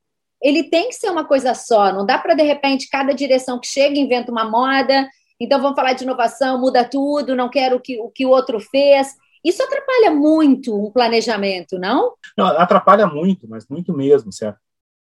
ele 0.42 0.64
tem 0.64 0.88
que 0.88 0.94
ser 0.94 1.10
uma 1.10 1.24
coisa 1.24 1.54
só. 1.54 1.92
Não 1.92 2.04
dá 2.04 2.18
para 2.18 2.34
de 2.34 2.42
repente 2.42 2.88
cada 2.90 3.14
direção 3.14 3.58
que 3.58 3.66
chega 3.66 3.98
inventa 3.98 4.30
uma 4.30 4.48
moda. 4.48 5.08
Então 5.40 5.60
vamos 5.60 5.76
falar 5.76 5.92
de 5.92 6.04
inovação, 6.04 6.60
muda 6.60 6.84
tudo, 6.84 7.36
não 7.36 7.48
quero 7.48 7.76
o 7.76 7.80
que 7.80 8.00
o, 8.00 8.08
que 8.08 8.26
o 8.26 8.30
outro 8.30 8.58
fez. 8.58 9.14
Isso 9.44 9.62
atrapalha 9.62 10.10
muito 10.10 10.74
um 10.74 10.90
planejamento, 10.90 11.78
não? 11.78 12.14
Não, 12.36 12.46
atrapalha 12.46 13.06
muito, 13.06 13.48
mas 13.48 13.68
muito 13.68 13.92
mesmo, 13.92 14.32
certo? 14.32 14.58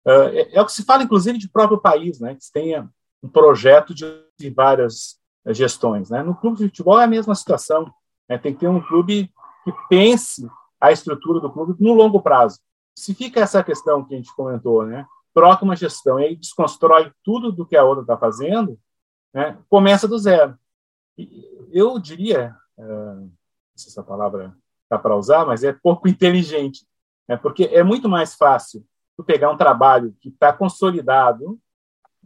É, 0.05 0.57
é, 0.57 0.61
o 0.61 0.65
que 0.65 0.71
se 0.71 0.83
fala, 0.83 1.03
inclusive, 1.03 1.37
de 1.37 1.49
próprio 1.49 1.79
país, 1.79 2.19
né, 2.19 2.35
que 2.35 2.51
tenha 2.51 2.89
um 3.23 3.29
projeto 3.29 3.93
de, 3.93 4.05
de 4.37 4.49
várias 4.49 5.17
eh, 5.45 5.53
gestões. 5.53 6.09
Né? 6.09 6.21
No 6.21 6.35
clube 6.35 6.57
de 6.57 6.65
futebol 6.65 6.99
é 6.99 7.05
a 7.05 7.07
mesma 7.07 7.33
situação. 7.35 7.89
Né? 8.27 8.37
Tem 8.37 8.53
que 8.53 8.59
ter 8.59 8.67
um 8.67 8.81
clube 8.81 9.31
que 9.63 9.73
pense 9.87 10.45
a 10.79 10.91
estrutura 10.91 11.39
do 11.39 11.49
clube 11.49 11.75
no 11.79 11.93
longo 11.93 12.21
prazo. 12.21 12.59
Se 12.97 13.13
fica 13.13 13.39
essa 13.39 13.63
questão 13.63 14.03
que 14.03 14.13
a 14.13 14.17
gente 14.17 14.35
comentou, 14.35 14.85
né? 14.85 15.05
troca 15.33 15.63
uma 15.63 15.75
gestão 15.75 16.19
e 16.19 16.25
aí 16.25 16.35
desconstrói 16.35 17.11
tudo 17.23 17.51
do 17.51 17.65
que 17.65 17.75
a 17.75 17.83
outra 17.83 18.03
está 18.03 18.17
fazendo, 18.17 18.77
né? 19.33 19.57
começa 19.69 20.07
do 20.07 20.17
zero. 20.17 20.57
Eu 21.71 21.99
diria, 21.99 22.55
uh, 22.77 23.15
não 23.15 23.31
sei 23.75 23.85
se 23.85 23.89
essa 23.89 24.03
palavra 24.03 24.55
está 24.83 24.97
para 24.97 25.15
usar, 25.15 25.45
mas 25.45 25.63
é 25.63 25.73
pouco 25.73 26.07
inteligente, 26.09 26.85
né? 27.27 27.37
porque 27.37 27.65
é 27.65 27.83
muito 27.83 28.07
mais 28.07 28.35
fácil 28.35 28.85
tu 29.17 29.23
pegar 29.23 29.51
um 29.51 29.57
trabalho 29.57 30.15
que 30.19 30.29
está 30.29 30.51
consolidado, 30.51 31.59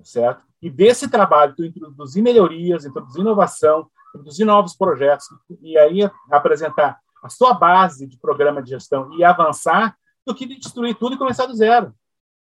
certo? 0.04 0.46
E 0.62 0.70
desse 0.70 1.10
trabalho, 1.10 1.56
tu 1.56 1.64
introduzir 1.64 2.24
melhorias, 2.24 2.86
introduzir 2.86 3.22
inovação, 3.22 3.90
introduzir 4.10 4.46
novos 4.46 4.76
projetos, 4.76 5.28
e 5.62 5.78
aí 5.78 6.10
apresentar 6.32 7.00
a 7.24 7.30
sua 7.30 7.54
base 7.54 8.08
de 8.08 8.18
programa 8.18 8.62
de 8.62 8.70
gestão 8.70 9.14
e 9.14 9.24
avançar, 9.24 9.98
do 10.26 10.36
que 10.36 10.46
destruir 10.46 10.96
tudo 10.96 11.16
e 11.16 11.18
começar 11.18 11.46
do 11.46 11.56
zero. 11.56 11.94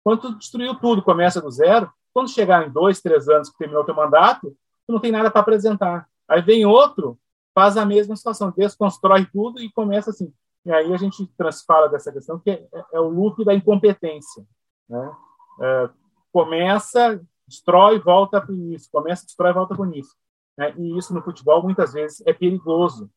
Quando 0.03 0.21
tu 0.21 0.35
destruiu 0.37 0.75
tudo, 0.75 1.03
começa 1.03 1.41
do 1.41 1.51
zero, 1.51 1.93
quando 2.13 2.31
chegar 2.31 2.67
em 2.67 2.71
dois, 2.71 3.01
três 3.01 3.29
anos 3.29 3.51
que 3.51 3.59
terminou 3.59 3.85
teu 3.85 3.95
mandato, 3.95 4.57
tu 4.87 4.93
não 4.93 5.01
tem 5.01 5.13
nada 5.13 5.31
para 5.31 5.41
apresentar. 5.41 6.09
Aí 6.29 6.43
vem 6.43 6.65
outro, 6.65 7.19
faz 7.55 7.77
a 7.77 7.85
mesma 7.85 8.17
situação, 8.17 8.53
desconstrói 8.57 9.27
tudo 9.33 9.61
e 9.61 9.71
começa 9.71 10.11
assim. 10.11 10.33
E 10.65 10.73
aí 10.73 10.93
a 10.93 10.97
gente 10.97 11.27
transfala 11.37 11.89
dessa 11.89 12.13
questão 12.13 12.39
que 12.39 12.51
é, 12.51 12.69
é 12.93 13.01
o 13.01 13.09
loop 13.09 13.45
da 13.45 13.55
incompetência. 13.55 14.45
Né? 14.89 15.13
É, 15.61 15.91
começa, 16.33 17.21
destrói, 17.47 17.99
volta 17.99 18.41
para 18.41 18.53
o 18.53 18.55
início. 18.55 18.91
Começa, 18.93 19.25
destrói, 19.25 19.53
volta 19.53 19.75
para 19.75 19.83
o 19.83 19.87
início. 19.87 20.15
Né? 20.57 20.75
E 20.77 20.99
isso 20.99 21.15
no 21.15 21.23
futebol 21.23 21.63
muitas 21.63 21.93
vezes 21.93 22.23
é 22.27 22.33
perigoso. 22.33 23.11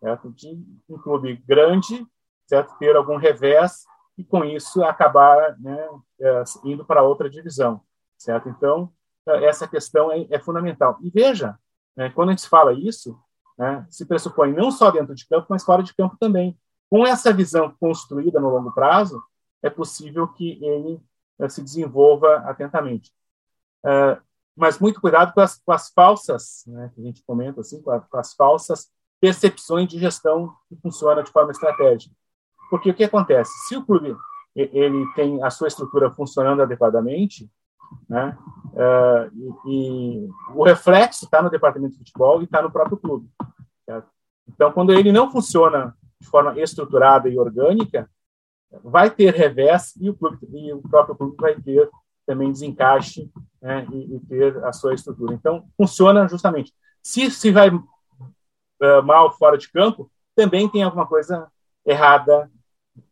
Certo? 0.00 0.30
De 0.30 0.60
um 0.88 0.98
clube 0.98 1.36
grande, 1.46 2.06
certo? 2.46 2.76
ter 2.78 2.96
algum 2.96 3.16
revés 3.16 3.84
e 4.18 4.24
com 4.24 4.44
isso 4.44 4.82
acabar 4.82 5.56
né, 5.60 5.88
é, 6.20 6.42
indo 6.64 6.84
para 6.84 7.02
outra 7.02 7.30
divisão, 7.30 7.80
certo? 8.18 8.48
Então 8.48 8.92
essa 9.36 9.66
questão 9.66 10.10
é, 10.10 10.26
é 10.30 10.38
fundamental. 10.38 10.98
E 11.02 11.10
veja, 11.10 11.58
né, 11.96 12.10
quando 12.10 12.30
a 12.30 12.32
gente 12.32 12.48
fala 12.48 12.72
isso, 12.72 13.18
né, 13.56 13.86
se 13.90 14.06
pressupõe 14.06 14.52
não 14.52 14.70
só 14.70 14.90
dentro 14.90 15.14
de 15.14 15.26
campo, 15.26 15.46
mas 15.50 15.64
fora 15.64 15.82
de 15.82 15.94
campo 15.94 16.16
também. 16.18 16.58
Com 16.88 17.06
essa 17.06 17.32
visão 17.32 17.74
construída 17.78 18.40
no 18.40 18.48
longo 18.48 18.72
prazo, 18.72 19.22
é 19.62 19.68
possível 19.68 20.28
que 20.28 20.62
ele 20.64 21.00
uh, 21.38 21.50
se 21.50 21.62
desenvolva 21.62 22.36
atentamente. 22.46 23.12
Uh, 23.84 24.20
mas 24.56 24.78
muito 24.78 25.00
cuidado 25.00 25.32
com 25.34 25.40
as, 25.40 25.58
com 25.58 25.72
as 25.72 25.90
falsas, 25.90 26.64
né, 26.66 26.90
que 26.94 27.00
a 27.00 27.04
gente 27.04 27.22
comenta 27.24 27.60
assim, 27.60 27.82
com, 27.82 27.90
a, 27.90 28.00
com, 28.00 28.16
as 28.16 28.34
falsas 28.34 28.90
percepções 29.20 29.88
de 29.88 29.98
gestão 29.98 30.54
que 30.68 30.76
funciona 30.76 31.22
de 31.22 31.30
forma 31.30 31.50
estratégica. 31.50 32.14
Porque 32.70 32.90
o 32.90 32.94
que 32.94 33.04
acontece? 33.04 33.50
Se 33.66 33.76
o 33.76 33.84
clube 33.84 34.16
ele 34.54 35.06
tem 35.14 35.42
a 35.42 35.50
sua 35.50 35.68
estrutura 35.68 36.10
funcionando 36.10 36.62
adequadamente, 36.62 37.48
né, 38.08 38.36
uh, 38.72 39.64
e, 39.66 40.24
e, 40.26 40.28
o 40.54 40.64
reflexo 40.64 41.24
está 41.24 41.42
no 41.42 41.50
departamento 41.50 41.92
de 41.92 41.98
futebol 41.98 42.40
e 42.40 42.44
está 42.44 42.62
no 42.62 42.70
próprio 42.70 42.96
clube. 42.96 43.28
Certo? 43.84 44.08
Então, 44.48 44.72
quando 44.72 44.92
ele 44.92 45.12
não 45.12 45.30
funciona 45.30 45.94
de 46.20 46.26
forma 46.26 46.58
estruturada 46.58 47.28
e 47.28 47.38
orgânica, 47.38 48.10
vai 48.82 49.10
ter 49.10 49.34
revés 49.34 49.94
e 50.00 50.10
o, 50.10 50.14
clube, 50.14 50.38
e 50.52 50.72
o 50.72 50.82
próprio 50.82 51.16
clube 51.16 51.36
vai 51.38 51.54
ter 51.60 51.88
também 52.26 52.52
desencaixe 52.52 53.30
né, 53.60 53.86
e, 53.90 54.16
e, 54.16 54.20
ter 54.20 54.64
a 54.64 54.72
sua 54.72 54.94
estrutura. 54.94 55.34
Então, 55.34 55.66
funciona 55.76 56.28
justamente. 56.28 56.72
Se 57.02 57.30
se 57.30 57.50
vai 57.50 57.70
uh, 57.70 59.02
mal 59.02 59.32
fora 59.32 59.56
de 59.56 59.70
campo, 59.70 60.10
também 60.36 60.68
tem 60.68 60.82
alguma 60.82 61.06
coisa 61.06 61.50
errada 61.84 62.50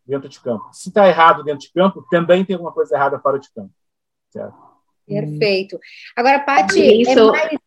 dentro 0.05 0.29
de 0.29 0.39
campo. 0.39 0.69
Se 0.71 0.89
está 0.89 1.07
errado 1.07 1.43
dentro 1.43 1.61
de 1.61 1.73
campo, 1.73 2.05
também 2.09 2.45
tem 2.45 2.55
alguma 2.55 2.71
coisa 2.71 2.95
errada 2.95 3.19
fora 3.19 3.39
de 3.39 3.51
campo. 3.51 3.71
Perfeito. 5.07 5.79
Agora, 6.15 6.39
Paty, 6.39 6.81
é 6.81 6.95
isso... 6.95 7.11
é, 7.11 7.31
mais, 7.31 7.57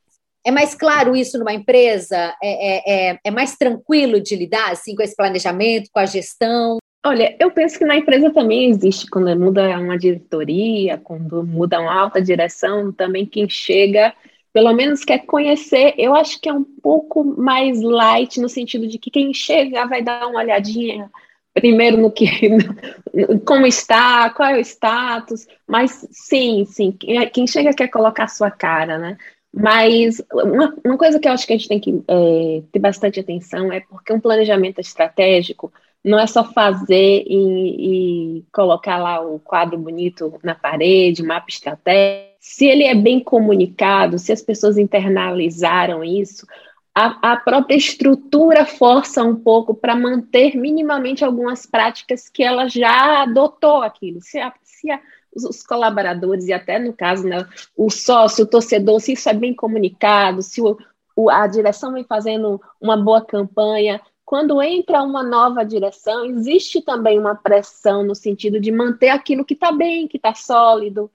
é 0.47 0.51
mais 0.51 0.75
claro 0.75 1.17
isso 1.17 1.39
numa 1.39 1.55
empresa? 1.55 2.35
É, 2.43 3.11
é, 3.11 3.11
é, 3.13 3.19
é 3.25 3.31
mais 3.31 3.57
tranquilo 3.57 4.21
de 4.21 4.37
lidar 4.37 4.71
assim, 4.71 4.95
com 4.95 5.03
esse 5.03 5.17
planejamento, 5.17 5.91
com 5.93 6.01
a 6.01 6.07
gestão? 6.07 6.79
Olha, 7.05 7.35
eu 7.41 7.51
penso 7.51 7.79
que 7.79 7.85
na 7.87 7.97
empresa 7.97 8.31
também 8.31 8.69
existe, 8.69 9.09
quando 9.09 9.35
muda 9.39 9.79
uma 9.79 9.97
diretoria, 9.97 10.99
quando 10.99 11.43
muda 11.43 11.81
uma 11.81 11.99
alta 11.99 12.21
direção, 12.21 12.93
também 12.93 13.25
quem 13.25 13.49
chega, 13.49 14.13
pelo 14.53 14.71
menos 14.75 15.03
quer 15.03 15.21
conhecer, 15.21 15.95
eu 15.97 16.15
acho 16.15 16.39
que 16.39 16.49
é 16.51 16.53
um 16.53 16.63
pouco 16.63 17.25
mais 17.25 17.81
light, 17.81 18.39
no 18.39 18.51
sentido 18.51 18.87
de 18.87 18.99
que 18.99 19.11
quem 19.11 19.33
chega 19.33 19.87
vai 19.87 20.03
dar 20.03 20.27
uma 20.27 20.41
olhadinha 20.41 21.11
primeiro 21.55 21.97
no 21.97 22.11
que, 22.11 22.27
como 23.45 23.67
está, 23.67 24.31
qual 24.31 24.51
é 24.51 24.59
o 24.59 24.61
status, 24.61 25.47
mas 25.67 26.07
sim, 26.11 26.65
sim, 26.65 26.97
quem 27.33 27.47
chega 27.47 27.75
quer 27.75 27.89
colocar 27.89 28.25
a 28.25 28.29
sua 28.29 28.51
cara, 28.51 28.99
né? 28.99 29.17
Mas 29.53 30.23
uma, 30.33 30.77
uma 30.85 30.97
coisa 30.97 31.19
que 31.19 31.27
eu 31.27 31.33
acho 31.33 31.47
que 31.47 31.53
a 31.53 31.57
gente 31.57 31.69
tem 31.69 31.81
que 31.81 32.03
é, 32.07 32.63
ter 32.71 32.79
bastante 32.79 33.19
atenção 33.19 33.73
é 33.73 33.81
porque 33.81 34.13
um 34.13 34.21
planejamento 34.21 34.81
estratégico 34.81 35.73
não 36.05 36.19
é 36.19 36.27
só 36.27 36.45
fazer 36.45 37.25
e, 37.27 38.39
e, 38.39 38.45
colocar 38.53 38.97
lá 38.99 39.21
o 39.21 39.39
quadro 39.39 39.79
bonito 39.79 40.39
na 40.43 40.55
parede, 40.55 41.23
mapa 41.23 41.47
estratégico. 41.49 42.31
Se 42.39 42.65
ele 42.65 42.85
é 42.85 42.95
bem 42.95 43.21
comunicado, 43.21 44.19
se 44.19 44.33
as 44.33 44.41
pessoas 44.41 44.79
internalizaram 44.79 46.03
isso, 46.03 46.47
a, 46.95 47.33
a 47.33 47.37
própria 47.37 47.77
estrutura 47.77 48.67
força 48.67 49.23
um 49.23 49.37
pouco 49.37 49.75
para 49.75 49.95
manter 49.95 50.57
minimamente 50.57 51.25
algumas 51.25 51.65
práticas 51.67 52.29
que 52.29 52.43
ela 52.43 52.69
já 52.69 53.23
adotou 53.23 53.83
aquilo. 53.83 54.21
Se, 54.21 54.39
a, 54.39 54.53
se 54.63 54.91
a, 54.91 55.01
os, 55.35 55.63
colaboradores, 55.63 56.47
e 56.47 56.53
até 56.53 56.79
no 56.79 56.93
caso, 56.93 57.27
né, 57.27 57.47
o 57.77 57.91
sócio, 57.91 58.45
o 58.45 58.49
torcedor, 58.49 59.01
se 59.01 59.13
isso 59.13 59.29
é 59.29 59.35
bem 59.35 59.55
comunicado, 59.55 60.43
se 60.43 60.61
o, 60.61 60.77
o, 61.15 61.31
a 61.31 61.47
direção 61.47 61.93
vem 61.93 62.05
fazendo 62.05 62.61
uma 62.81 62.97
boa 62.97 63.25
campanha, 63.25 64.01
quando 64.25 64.63
entra 64.63 65.03
uma 65.03 65.23
nova 65.23 65.65
direção, 65.65 66.25
existe 66.25 66.81
também 66.81 67.19
uma 67.19 67.35
pressão 67.35 68.05
no 68.05 68.15
sentido 68.15 68.61
de 68.61 68.71
manter 68.71 69.09
aquilo 69.09 69.45
que 69.45 69.55
está 69.55 69.73
bem, 69.73 70.07
que 70.07 70.17
está 70.17 70.35
sólido. 70.35 71.11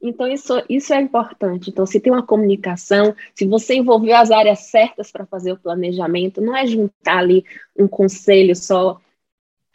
Então, 0.00 0.28
isso, 0.28 0.52
isso 0.68 0.92
é 0.92 1.00
importante. 1.00 1.70
Então, 1.70 1.84
se 1.84 2.00
tem 2.00 2.12
uma 2.12 2.22
comunicação, 2.22 3.14
se 3.34 3.46
você 3.46 3.74
envolveu 3.74 4.16
as 4.16 4.30
áreas 4.30 4.60
certas 4.60 5.10
para 5.10 5.26
fazer 5.26 5.52
o 5.52 5.58
planejamento, 5.58 6.40
não 6.40 6.56
é 6.56 6.66
juntar 6.66 7.18
ali 7.18 7.44
um 7.76 7.88
conselho 7.88 8.54
só 8.54 9.00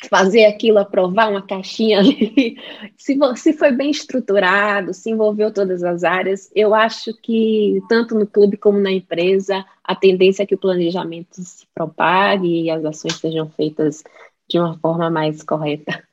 fazer 0.09 0.45
aquilo, 0.45 0.79
aprovar 0.79 1.29
uma 1.29 1.41
caixinha 1.41 1.99
ali. 2.01 2.57
Se, 2.97 3.17
se 3.37 3.53
foi 3.53 3.71
bem 3.71 3.89
estruturado, 3.89 4.93
se 4.93 5.09
envolveu 5.09 5.53
todas 5.53 5.83
as 5.83 6.03
áreas, 6.03 6.51
eu 6.55 6.73
acho 6.73 7.13
que 7.21 7.81
tanto 7.89 8.15
no 8.15 8.27
clube 8.27 8.57
como 8.57 8.79
na 8.79 8.91
empresa, 8.91 9.65
a 9.83 9.95
tendência 9.95 10.43
é 10.43 10.45
que 10.45 10.55
o 10.55 10.59
planejamento 10.59 11.41
se 11.41 11.65
propague 11.73 12.63
e 12.63 12.69
as 12.69 12.83
ações 12.85 13.15
sejam 13.15 13.49
feitas 13.49 14.03
de 14.49 14.59
uma 14.59 14.77
forma 14.79 15.09
mais 15.09 15.43
correta. 15.43 16.03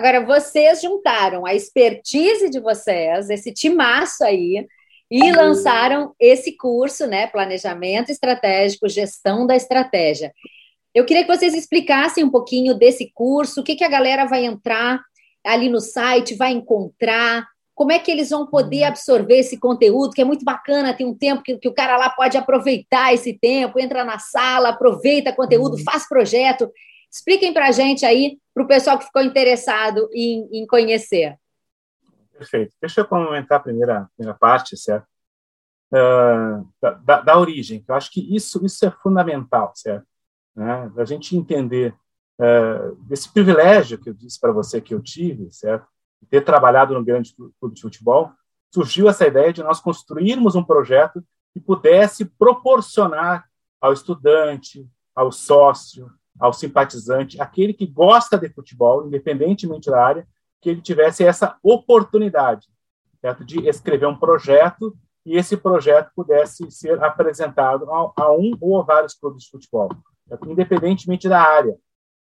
Agora, 0.00 0.24
vocês 0.24 0.80
juntaram 0.80 1.44
a 1.44 1.54
expertise 1.54 2.48
de 2.48 2.58
vocês, 2.58 3.28
esse 3.28 3.52
timaço 3.52 4.24
aí, 4.24 4.66
e 5.10 5.30
lançaram 5.30 6.14
esse 6.18 6.56
curso, 6.56 7.06
né? 7.06 7.26
Planejamento 7.26 8.10
estratégico, 8.10 8.88
gestão 8.88 9.46
da 9.46 9.54
estratégia. 9.54 10.32
Eu 10.94 11.04
queria 11.04 11.22
que 11.22 11.36
vocês 11.36 11.52
explicassem 11.52 12.24
um 12.24 12.30
pouquinho 12.30 12.72
desse 12.72 13.12
curso, 13.12 13.60
o 13.60 13.62
que, 13.62 13.76
que 13.76 13.84
a 13.84 13.90
galera 13.90 14.24
vai 14.24 14.46
entrar 14.46 15.02
ali 15.44 15.68
no 15.68 15.80
site, 15.80 16.34
vai 16.34 16.52
encontrar, 16.52 17.46
como 17.74 17.92
é 17.92 17.98
que 17.98 18.10
eles 18.10 18.30
vão 18.30 18.46
poder 18.46 18.84
uhum. 18.84 18.88
absorver 18.88 19.40
esse 19.40 19.60
conteúdo, 19.60 20.14
que 20.14 20.22
é 20.22 20.24
muito 20.24 20.46
bacana, 20.46 20.94
tem 20.94 21.06
um 21.06 21.14
tempo 21.14 21.42
que, 21.42 21.58
que 21.58 21.68
o 21.68 21.74
cara 21.74 21.98
lá 21.98 22.08
pode 22.08 22.38
aproveitar 22.38 23.12
esse 23.12 23.38
tempo, 23.38 23.78
entra 23.78 24.02
na 24.02 24.18
sala, 24.18 24.70
aproveita 24.70 25.30
conteúdo, 25.30 25.76
uhum. 25.76 25.84
faz 25.84 26.08
projeto. 26.08 26.72
Expliquem 27.10 27.52
para 27.52 27.68
a 27.68 27.72
gente 27.72 28.06
aí, 28.06 28.38
para 28.54 28.62
o 28.62 28.68
pessoal 28.68 28.98
que 28.98 29.06
ficou 29.06 29.22
interessado 29.22 30.08
em, 30.12 30.48
em, 30.52 30.66
conhecer. 30.66 31.36
Perfeito. 32.32 32.74
Deixa 32.80 33.00
eu 33.00 33.06
comentar 33.06 33.58
a 33.58 33.62
primeira, 33.62 34.08
primeira 34.16 34.38
parte, 34.38 34.76
certo? 34.76 35.06
Uh, 35.92 36.68
da, 37.02 37.20
da, 37.20 37.38
origem, 37.38 37.84
eu 37.86 37.94
acho 37.96 38.12
que 38.12 38.34
isso, 38.34 38.64
isso 38.64 38.86
é 38.86 38.90
fundamental, 38.92 39.72
certo? 39.74 40.06
né, 40.54 40.92
a 40.96 41.04
gente 41.04 41.36
entender 41.36 41.94
uh, 42.38 42.96
esse 43.10 43.32
privilégio 43.32 43.98
que 43.98 44.10
eu 44.10 44.14
disse 44.14 44.38
para 44.38 44.52
você 44.52 44.80
que 44.80 44.94
eu 44.94 45.02
tive, 45.02 45.50
certo? 45.50 45.86
De 46.20 46.28
ter 46.28 46.42
trabalhado 46.42 46.94
no 46.94 47.04
grande 47.04 47.34
clube 47.34 47.74
de 47.74 47.82
futebol, 47.82 48.32
surgiu 48.72 49.08
essa 49.08 49.26
ideia 49.26 49.52
de 49.52 49.62
nós 49.62 49.80
construirmos 49.80 50.54
um 50.54 50.62
projeto 50.62 51.24
que 51.52 51.60
pudesse 51.60 52.24
proporcionar 52.24 53.48
ao 53.80 53.92
estudante, 53.92 54.86
ao 55.14 55.32
sócio, 55.32 56.12
ao 56.40 56.52
simpatizante, 56.52 57.40
aquele 57.40 57.74
que 57.74 57.86
gosta 57.86 58.38
de 58.38 58.48
futebol, 58.48 59.06
independentemente 59.06 59.90
da 59.90 60.02
área, 60.02 60.26
que 60.60 60.70
ele 60.70 60.80
tivesse 60.80 61.24
essa 61.24 61.58
oportunidade 61.62 62.66
certo? 63.20 63.44
de 63.44 63.68
escrever 63.68 64.06
um 64.06 64.16
projeto 64.16 64.96
e 65.24 65.36
esse 65.36 65.56
projeto 65.56 66.10
pudesse 66.16 66.70
ser 66.70 67.02
apresentado 67.04 67.90
a, 67.90 68.12
a 68.16 68.32
um 68.32 68.56
ou 68.60 68.80
a 68.80 68.82
vários 68.82 69.14
clubes 69.14 69.44
de 69.44 69.50
futebol 69.50 69.90
independentemente 70.46 71.28
da 71.28 71.42
área. 71.42 71.76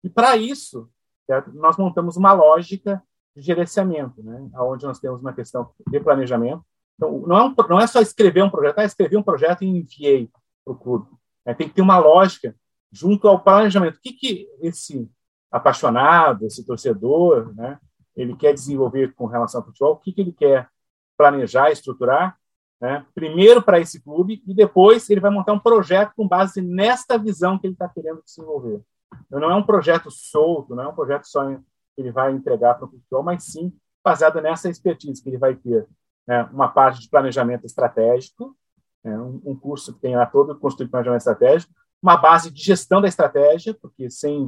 E 0.03 0.09
para 0.09 0.37
isso, 0.37 0.89
certo? 1.25 1.51
nós 1.53 1.77
montamos 1.77 2.15
uma 2.15 2.31
lógica 2.31 3.03
de 3.35 3.41
gerenciamento, 3.41 4.23
né? 4.23 4.49
onde 4.55 4.85
nós 4.85 4.99
temos 4.99 5.21
uma 5.21 5.33
questão 5.33 5.69
de 5.87 5.99
planejamento. 5.99 6.63
Então, 6.95 7.19
não 7.27 7.37
é, 7.37 7.43
um, 7.43 7.55
não 7.69 7.79
é 7.79 7.85
só 7.85 8.01
escrever 8.01 8.43
um 8.43 8.49
projeto, 8.49 8.79
ah, 8.79 8.85
escrevi 8.85 9.17
um 9.17 9.23
projeto 9.23 9.63
e 9.63 9.67
enviei 9.67 10.29
para 10.63 10.73
o 10.73 10.77
clube. 10.77 11.07
É, 11.45 11.53
tem 11.53 11.67
que 11.67 11.75
ter 11.75 11.81
uma 11.81 11.97
lógica 11.97 12.55
junto 12.91 13.27
ao 13.27 13.39
planejamento. 13.39 13.97
O 13.97 14.01
que, 14.01 14.13
que 14.13 14.47
esse 14.61 15.09
apaixonado, 15.51 16.45
esse 16.45 16.65
torcedor, 16.65 17.53
né, 17.55 17.79
ele 18.15 18.35
quer 18.35 18.53
desenvolver 18.53 19.13
com 19.13 19.25
relação 19.25 19.61
ao 19.61 19.65
futebol? 19.65 19.93
O 19.93 19.97
que, 19.97 20.11
que 20.11 20.21
ele 20.21 20.33
quer 20.33 20.69
planejar, 21.17 21.71
estruturar, 21.71 22.37
né? 22.79 23.05
primeiro 23.13 23.61
para 23.61 23.79
esse 23.79 24.01
clube 24.01 24.43
e 24.45 24.53
depois 24.53 25.09
ele 25.09 25.19
vai 25.19 25.31
montar 25.31 25.53
um 25.53 25.59
projeto 25.59 26.13
com 26.15 26.27
base 26.27 26.61
nesta 26.61 27.17
visão 27.17 27.57
que 27.57 27.65
ele 27.65 27.73
está 27.73 27.89
querendo 27.89 28.21
desenvolver. 28.23 28.81
Então, 29.25 29.39
não 29.39 29.51
é 29.51 29.55
um 29.55 29.63
projeto 29.63 30.11
solto, 30.11 30.75
não 30.75 30.83
é 30.83 30.87
um 30.87 30.95
projeto 30.95 31.25
só 31.25 31.45
que 31.47 31.59
ele 31.97 32.11
vai 32.11 32.31
entregar 32.31 32.75
para 32.75 32.85
o 32.85 32.89
futebol, 32.89 33.23
mas 33.23 33.43
sim 33.43 33.73
baseado 34.03 34.41
nessa 34.41 34.69
expertise 34.69 35.21
que 35.21 35.29
ele 35.29 35.37
vai 35.37 35.55
ter. 35.55 35.87
Né? 36.25 36.43
Uma 36.53 36.69
parte 36.69 37.01
de 37.01 37.09
planejamento 37.09 37.65
estratégico, 37.65 38.55
né? 39.03 39.17
um, 39.19 39.41
um, 39.45 39.55
curso 39.55 39.93
que 39.93 39.99
tem 39.99 40.15
lá 40.15 40.25
todo 40.25 40.57
construído 40.57 40.91
planejamento 40.91 41.21
estratégico, 41.21 41.73
uma 42.01 42.17
base 42.17 42.51
de 42.51 42.61
gestão 42.61 43.01
da 43.01 43.07
estratégia, 43.07 43.73
porque 43.81 44.09
sem, 44.09 44.45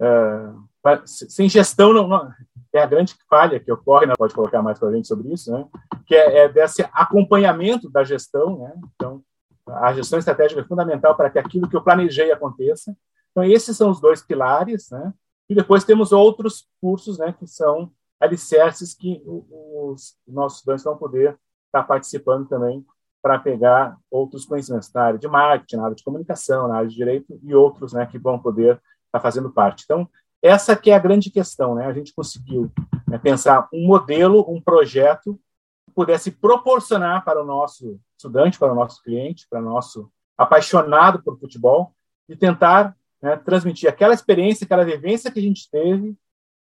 uh, 0.00 1.02
sem 1.04 1.48
gestão 1.48 1.92
não, 1.92 2.06
não, 2.06 2.30
é 2.72 2.82
a 2.82 2.86
grande 2.86 3.14
falha 3.28 3.60
que 3.60 3.72
ocorre, 3.72 4.06
né? 4.06 4.14
pode 4.16 4.34
colocar 4.34 4.62
mais 4.62 4.78
para 4.78 4.88
a 4.88 4.92
gente 4.92 5.08
sobre 5.08 5.32
isso, 5.32 5.52
né? 5.52 5.66
que 6.06 6.14
é, 6.14 6.38
é 6.44 6.48
desse 6.48 6.82
acompanhamento 6.92 7.90
da 7.90 8.04
gestão. 8.04 8.58
Né? 8.58 8.74
Então, 8.94 9.22
a 9.66 9.92
gestão 9.92 10.18
estratégica 10.18 10.60
é 10.60 10.64
fundamental 10.64 11.16
para 11.16 11.30
que 11.30 11.38
aquilo 11.38 11.68
que 11.68 11.76
eu 11.76 11.82
planejei 11.82 12.32
aconteça. 12.32 12.96
Então, 13.30 13.44
esses 13.44 13.76
são 13.76 13.90
os 13.90 14.00
dois 14.00 14.22
pilares, 14.22 14.90
né? 14.90 15.12
E 15.48 15.54
depois 15.54 15.84
temos 15.84 16.12
outros 16.12 16.68
cursos, 16.80 17.18
né, 17.18 17.34
que 17.38 17.46
são 17.46 17.92
alicerces 18.18 18.94
que 18.94 19.22
os 19.26 20.16
nossos 20.26 20.58
estudantes 20.58 20.84
vão 20.84 20.96
poder 20.96 21.38
estar 21.66 21.82
participando 21.82 22.48
também 22.48 22.84
para 23.22 23.38
pegar 23.38 23.96
outros 24.10 24.44
conhecimentos 24.44 24.92
na 24.92 25.02
área 25.02 25.18
de 25.18 25.28
marketing, 25.28 25.76
na 25.76 25.84
área 25.84 25.94
de 25.94 26.02
comunicação, 26.02 26.66
na 26.66 26.76
área 26.76 26.88
de 26.88 26.96
direito 26.96 27.38
e 27.42 27.54
outros, 27.54 27.92
né, 27.92 28.04
que 28.04 28.18
vão 28.18 28.38
poder 28.38 28.80
estar 29.06 29.20
fazendo 29.20 29.50
parte. 29.50 29.84
Então, 29.84 30.08
essa 30.42 30.74
que 30.74 30.90
é 30.90 30.94
a 30.94 30.98
grande 30.98 31.30
questão, 31.30 31.76
né? 31.76 31.86
A 31.86 31.92
gente 31.92 32.12
conseguiu 32.12 32.72
né, 33.06 33.16
pensar 33.16 33.68
um 33.72 33.86
modelo, 33.86 34.44
um 34.50 34.60
projeto 34.60 35.38
que 35.86 35.94
pudesse 35.94 36.32
proporcionar 36.32 37.24
para 37.24 37.40
o 37.40 37.46
nosso 37.46 38.00
estudante, 38.16 38.58
para 38.58 38.72
o 38.72 38.74
nosso 38.74 39.00
cliente, 39.02 39.46
para 39.48 39.60
o 39.60 39.64
nosso 39.64 40.10
apaixonado 40.36 41.22
por 41.22 41.38
futebol, 41.38 41.94
e 42.28 42.34
tentar 42.34 42.96
né, 43.20 43.36
transmitir 43.36 43.88
aquela 43.88 44.14
experiência, 44.14 44.64
aquela 44.64 44.84
vivência 44.84 45.30
que 45.30 45.38
a 45.38 45.42
gente 45.42 45.70
teve, 45.70 46.16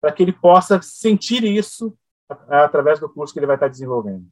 para 0.01 0.13
que 0.13 0.23
ele 0.23 0.33
possa 0.33 0.83
sentir 0.83 1.45
isso 1.45 1.97
através 2.49 3.01
do 3.01 3.09
curso 3.09 3.33
que 3.33 3.39
ele 3.39 3.47
vai 3.47 3.57
estar 3.57 3.69
desenvolvendo. 3.69 4.27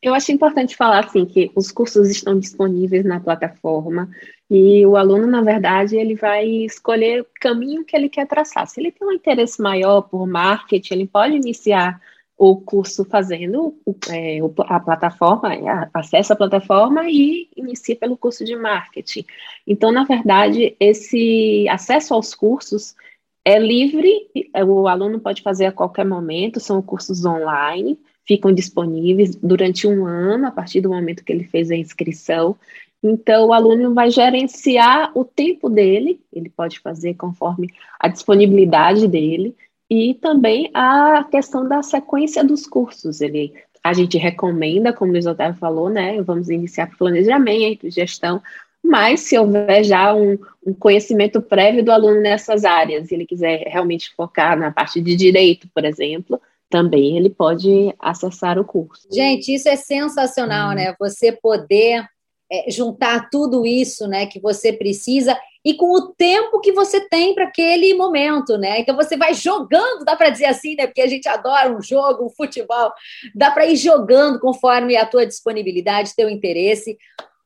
Eu 0.00 0.14
acho 0.14 0.30
importante 0.30 0.76
falar 0.76 1.04
assim 1.04 1.26
que 1.26 1.50
os 1.56 1.72
cursos 1.72 2.08
estão 2.08 2.38
disponíveis 2.38 3.04
na 3.04 3.18
plataforma 3.18 4.08
e 4.48 4.86
o 4.86 4.96
aluno, 4.96 5.26
na 5.26 5.42
verdade, 5.42 5.96
ele 5.96 6.14
vai 6.14 6.46
escolher 6.46 7.22
o 7.22 7.26
caminho 7.40 7.84
que 7.84 7.96
ele 7.96 8.08
quer 8.08 8.26
traçar. 8.26 8.66
Se 8.66 8.80
ele 8.80 8.92
tem 8.92 9.06
um 9.06 9.12
interesse 9.12 9.60
maior 9.60 10.02
por 10.02 10.26
marketing, 10.26 10.94
ele 10.94 11.06
pode 11.06 11.34
iniciar 11.34 12.00
o 12.36 12.56
curso 12.56 13.04
fazendo 13.04 13.74
é, 14.08 14.38
a 14.68 14.78
plataforma, 14.78 15.52
é, 15.52 15.90
acessa 15.92 16.34
a 16.34 16.36
plataforma 16.36 17.10
e 17.10 17.48
inicia 17.56 17.96
pelo 17.96 18.16
curso 18.16 18.44
de 18.44 18.54
marketing. 18.54 19.24
Então, 19.66 19.90
na 19.90 20.04
verdade, 20.04 20.76
esse 20.78 21.68
acesso 21.68 22.14
aos 22.14 22.36
cursos 22.36 22.94
é 23.44 23.58
livre, 23.58 24.30
o 24.66 24.86
aluno 24.86 25.18
pode 25.18 25.42
fazer 25.42 25.66
a 25.66 25.72
qualquer 25.72 26.04
momento, 26.06 26.60
são 26.60 26.80
cursos 26.80 27.24
online, 27.24 27.98
ficam 28.28 28.52
disponíveis 28.52 29.34
durante 29.34 29.88
um 29.88 30.06
ano, 30.06 30.46
a 30.46 30.50
partir 30.50 30.82
do 30.82 30.90
momento 30.90 31.24
que 31.24 31.32
ele 31.32 31.44
fez 31.44 31.70
a 31.70 31.76
inscrição. 31.76 32.54
Então, 33.02 33.46
o 33.46 33.52
aluno 33.54 33.94
vai 33.94 34.10
gerenciar 34.10 35.10
o 35.14 35.24
tempo 35.24 35.70
dele, 35.70 36.20
ele 36.30 36.50
pode 36.50 36.78
fazer 36.78 37.14
conforme 37.14 37.68
a 37.98 38.06
disponibilidade 38.06 39.08
dele, 39.08 39.56
e 39.90 40.12
também 40.14 40.70
a 40.74 41.24
questão 41.30 41.66
da 41.66 41.82
sequência 41.82 42.44
dos 42.44 42.66
cursos. 42.66 43.22
Ele, 43.22 43.54
a 43.82 43.94
gente 43.94 44.18
recomenda, 44.18 44.92
como 44.92 45.10
o 45.10 45.12
Luiz 45.12 45.24
Otávio 45.24 45.58
falou, 45.58 45.88
né? 45.88 46.20
Vamos 46.20 46.50
iniciar 46.50 46.94
planejamento, 46.98 47.90
gestão, 47.90 48.42
mas 48.84 49.20
se 49.20 49.38
houver 49.38 49.82
já 49.84 50.14
um, 50.14 50.38
um, 50.66 50.74
conhecimento 50.74 51.40
prévio 51.40 51.82
do 51.82 51.90
aluno 51.90 52.20
nessas 52.20 52.66
áreas, 52.66 53.10
e 53.10 53.14
ele 53.14 53.24
quiser 53.24 53.62
realmente 53.68 54.12
focar 54.14 54.58
na 54.58 54.70
parte 54.70 55.00
de 55.00 55.16
direito, 55.16 55.66
por 55.74 55.84
exemplo, 55.84 56.38
também 56.68 57.16
ele 57.16 57.30
pode 57.30 57.94
acessar 57.98 58.58
o 58.58 58.64
curso. 58.64 59.08
Gente, 59.12 59.54
isso 59.54 59.68
é 59.68 59.76
sensacional, 59.76 60.70
hum. 60.70 60.74
né? 60.74 60.94
Você 60.98 61.32
poder 61.32 62.04
é, 62.50 62.70
juntar 62.70 63.28
tudo 63.30 63.66
isso, 63.66 64.06
né, 64.06 64.24
que 64.24 64.40
você 64.40 64.72
precisa 64.72 65.38
e 65.64 65.74
com 65.74 65.92
o 65.92 66.14
tempo 66.14 66.60
que 66.60 66.72
você 66.72 67.00
tem 67.08 67.34
para 67.34 67.44
aquele 67.44 67.92
momento, 67.92 68.56
né? 68.56 68.80
Então 68.80 68.96
você 68.96 69.18
vai 69.18 69.34
jogando, 69.34 70.04
dá 70.04 70.16
para 70.16 70.30
dizer 70.30 70.46
assim, 70.46 70.74
né? 70.74 70.86
Porque 70.86 71.02
a 71.02 71.06
gente 71.06 71.28
adora 71.28 71.76
um 71.76 71.82
jogo, 71.82 72.24
um 72.24 72.30
futebol, 72.30 72.90
dá 73.34 73.50
para 73.50 73.66
ir 73.66 73.76
jogando 73.76 74.40
conforme 74.40 74.96
a 74.96 75.04
tua 75.04 75.26
disponibilidade, 75.26 76.14
teu 76.16 76.30
interesse. 76.30 76.96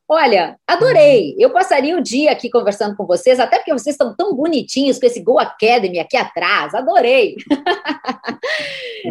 Olha, 0.07 0.57
adorei. 0.67 1.35
Eu 1.37 1.49
passaria 1.49 1.97
o 1.97 2.01
dia 2.01 2.31
aqui 2.31 2.49
conversando 2.49 2.95
com 2.95 3.05
vocês, 3.05 3.39
até 3.39 3.57
porque 3.57 3.73
vocês 3.73 3.95
estão 3.95 4.15
tão 4.15 4.33
bonitinhos 4.35 4.99
com 4.99 5.05
esse 5.05 5.19
Go 5.21 5.39
Academy 5.39 5.99
aqui 5.99 6.15
atrás. 6.15 6.73
Adorei. 6.73 7.35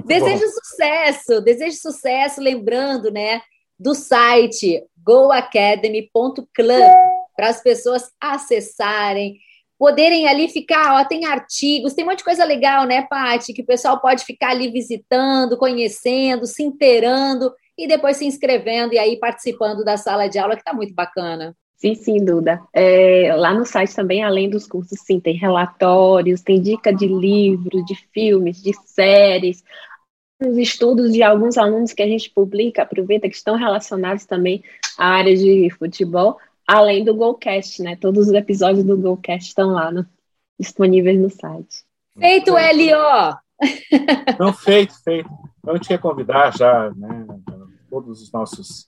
desejo 0.01 0.45
sucesso, 0.49 1.41
desejo 1.41 1.77
sucesso, 1.77 2.41
lembrando, 2.41 3.11
né, 3.11 3.43
do 3.79 3.95
site 3.95 4.83
goacademy.club 5.05 6.83
para 7.37 7.49
as 7.49 7.63
pessoas 7.63 8.11
acessarem, 8.21 9.39
poderem 9.79 10.29
ali 10.29 10.49
ficar, 10.49 11.01
ó, 11.01 11.05
tem 11.05 11.25
artigos, 11.25 11.93
tem 11.93 12.05
um 12.05 12.09
monte 12.09 12.19
de 12.19 12.25
coisa 12.25 12.45
legal, 12.45 12.87
né, 12.87 13.03
Paty, 13.09 13.53
que 13.53 13.63
o 13.63 13.67
pessoal 13.67 14.01
pode 14.01 14.25
ficar 14.25 14.51
ali 14.51 14.71
visitando, 14.71 15.57
conhecendo, 15.57 16.47
se 16.47 16.63
inteirando 16.63 17.53
e 17.77 17.89
depois 17.89 18.17
se 18.17 18.25
inscrevendo 18.25 18.95
e 18.95 18.99
aí 18.99 19.19
participando 19.19 19.85
da 19.85 19.97
sala 19.97 20.29
de 20.29 20.39
aula, 20.39 20.55
que 20.55 20.61
está 20.61 20.73
muito 20.73 20.95
bacana. 20.95 21.57
Sim, 21.83 21.97
sim, 21.97 22.25
Duda. 22.25 22.63
É, 22.73 23.35
lá 23.35 23.53
no 23.53 23.67
site 23.67 23.93
também, 23.93 24.23
além 24.23 24.49
dos 24.49 24.69
cursos, 24.69 25.01
sim, 25.01 25.19
tem 25.19 25.35
relatórios, 25.35 26.41
tem 26.41 26.63
dica 26.63 26.95
de 26.95 27.09
livros, 27.09 27.85
de 27.85 27.97
filmes, 28.15 28.63
de 28.63 28.73
séries, 28.87 29.65
os 30.41 30.57
estudos 30.57 31.13
de 31.13 31.25
alguns 31.25 31.59
alunos 31.59 31.93
que 31.93 32.01
a 32.01 32.07
gente 32.07 32.31
publica, 32.31 32.83
aproveita, 32.83 33.29
que 33.29 33.35
estão 33.35 33.57
relacionados 33.57 34.25
também 34.25 34.63
à 34.97 35.09
área 35.09 35.37
de 35.37 35.71
futebol, 35.71 36.39
além 36.65 37.05
do 37.05 37.17
GoCast, 37.17 37.83
né? 37.83 37.97
Todos 37.97 38.29
os 38.29 38.33
episódios 38.33 38.85
do 38.85 38.97
GoCast 38.97 39.49
estão 39.49 39.73
lá 39.73 39.91
no, 39.91 40.07
disponíveis 40.61 41.19
no 41.19 41.31
site. 41.31 41.83
Feito, 42.17 42.57
L.O. 42.57 43.37
Não, 44.39 44.53
feito, 44.53 44.95
feito. 45.03 45.29
Então, 45.59 45.75
a 45.75 45.77
gente 45.79 45.89
quer 45.89 45.99
convidar 45.99 46.57
já 46.57 46.93
né, 46.95 47.27
todos 47.91 48.23
os 48.23 48.31
nossos 48.31 48.85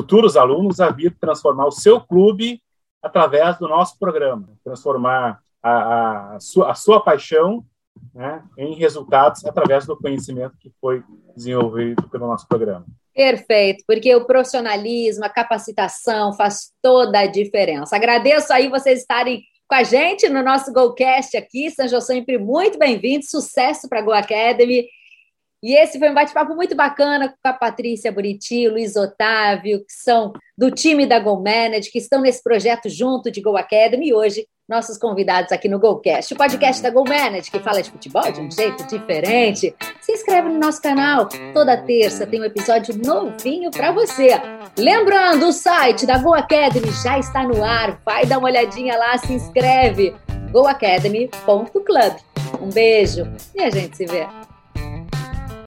futuros 0.00 0.34
alunos 0.34 0.80
a 0.80 0.88
vir 0.90 1.14
transformar 1.20 1.66
o 1.66 1.70
seu 1.70 2.00
clube 2.00 2.62
através 3.02 3.58
do 3.58 3.68
nosso 3.68 3.98
programa, 3.98 4.48
transformar 4.64 5.40
a, 5.62 6.36
a, 6.36 6.40
sua, 6.40 6.70
a 6.70 6.74
sua 6.74 7.00
paixão 7.00 7.62
né, 8.14 8.42
em 8.56 8.74
resultados 8.74 9.44
através 9.44 9.84
do 9.84 9.96
conhecimento 9.96 10.56
que 10.58 10.72
foi 10.80 11.02
desenvolvido 11.36 12.08
pelo 12.08 12.26
nosso 12.26 12.48
programa. 12.48 12.86
Perfeito, 13.14 13.84
porque 13.86 14.14
o 14.14 14.24
profissionalismo, 14.24 15.24
a 15.24 15.28
capacitação 15.28 16.32
faz 16.32 16.72
toda 16.80 17.18
a 17.20 17.26
diferença. 17.26 17.94
Agradeço 17.94 18.50
aí 18.54 18.68
vocês 18.68 19.00
estarem 19.00 19.42
com 19.68 19.74
a 19.74 19.82
gente 19.82 20.30
no 20.30 20.42
nosso 20.42 20.72
GoCast 20.72 21.36
aqui. 21.36 21.70
Sejam 21.70 22.00
sempre 22.00 22.38
muito 22.38 22.78
bem-vindos. 22.78 23.28
Sucesso 23.28 23.86
para 23.86 23.98
a 23.98 24.02
Go 24.02 24.12
Academy. 24.12 24.86
E 25.62 25.74
esse 25.74 25.98
foi 25.98 26.08
um 26.08 26.14
bate-papo 26.14 26.54
muito 26.54 26.74
bacana 26.74 27.28
com 27.28 27.48
a 27.48 27.52
Patrícia 27.52 28.10
Buriti, 28.10 28.68
Luiz 28.68 28.96
Otávio, 28.96 29.80
que 29.80 29.92
são 29.92 30.32
do 30.56 30.70
time 30.70 31.06
da 31.06 31.18
Go 31.18 31.36
Manage, 31.36 31.90
que 31.90 31.98
estão 31.98 32.20
nesse 32.22 32.42
projeto 32.42 32.88
junto 32.88 33.30
de 33.30 33.42
Go 33.42 33.56
Academy. 33.56 34.08
E 34.08 34.14
hoje 34.14 34.46
nossos 34.70 34.96
convidados 34.96 35.50
aqui 35.50 35.68
no 35.68 35.80
GoCast, 35.80 36.32
o 36.32 36.36
podcast 36.36 36.80
da 36.80 36.90
Go 36.90 37.02
Manage, 37.02 37.50
que 37.50 37.58
fala 37.58 37.82
de 37.82 37.90
futebol 37.90 38.30
de 38.30 38.40
um 38.40 38.48
jeito 38.48 38.86
diferente. 38.86 39.74
Se 40.00 40.12
inscreve 40.12 40.48
no 40.48 40.60
nosso 40.60 40.80
canal. 40.80 41.28
Toda 41.52 41.76
terça 41.76 42.24
tem 42.24 42.40
um 42.40 42.44
episódio 42.44 42.96
novinho 42.96 43.72
para 43.72 43.90
você. 43.90 44.40
Lembrando, 44.78 45.48
o 45.48 45.52
site 45.52 46.06
da 46.06 46.18
Go 46.18 46.32
Academy 46.32 46.90
já 47.02 47.18
está 47.18 47.42
no 47.42 47.64
ar. 47.64 48.00
Vai 48.04 48.24
dar 48.24 48.38
uma 48.38 48.46
olhadinha 48.46 48.96
lá, 48.96 49.18
se 49.18 49.32
inscreve. 49.32 50.14
goacademy.club. 50.52 52.16
Um 52.60 52.68
beijo 52.68 53.24
e 53.54 53.62
a 53.62 53.70
gente 53.70 53.96
se 53.96 54.06
vê. 54.06 54.26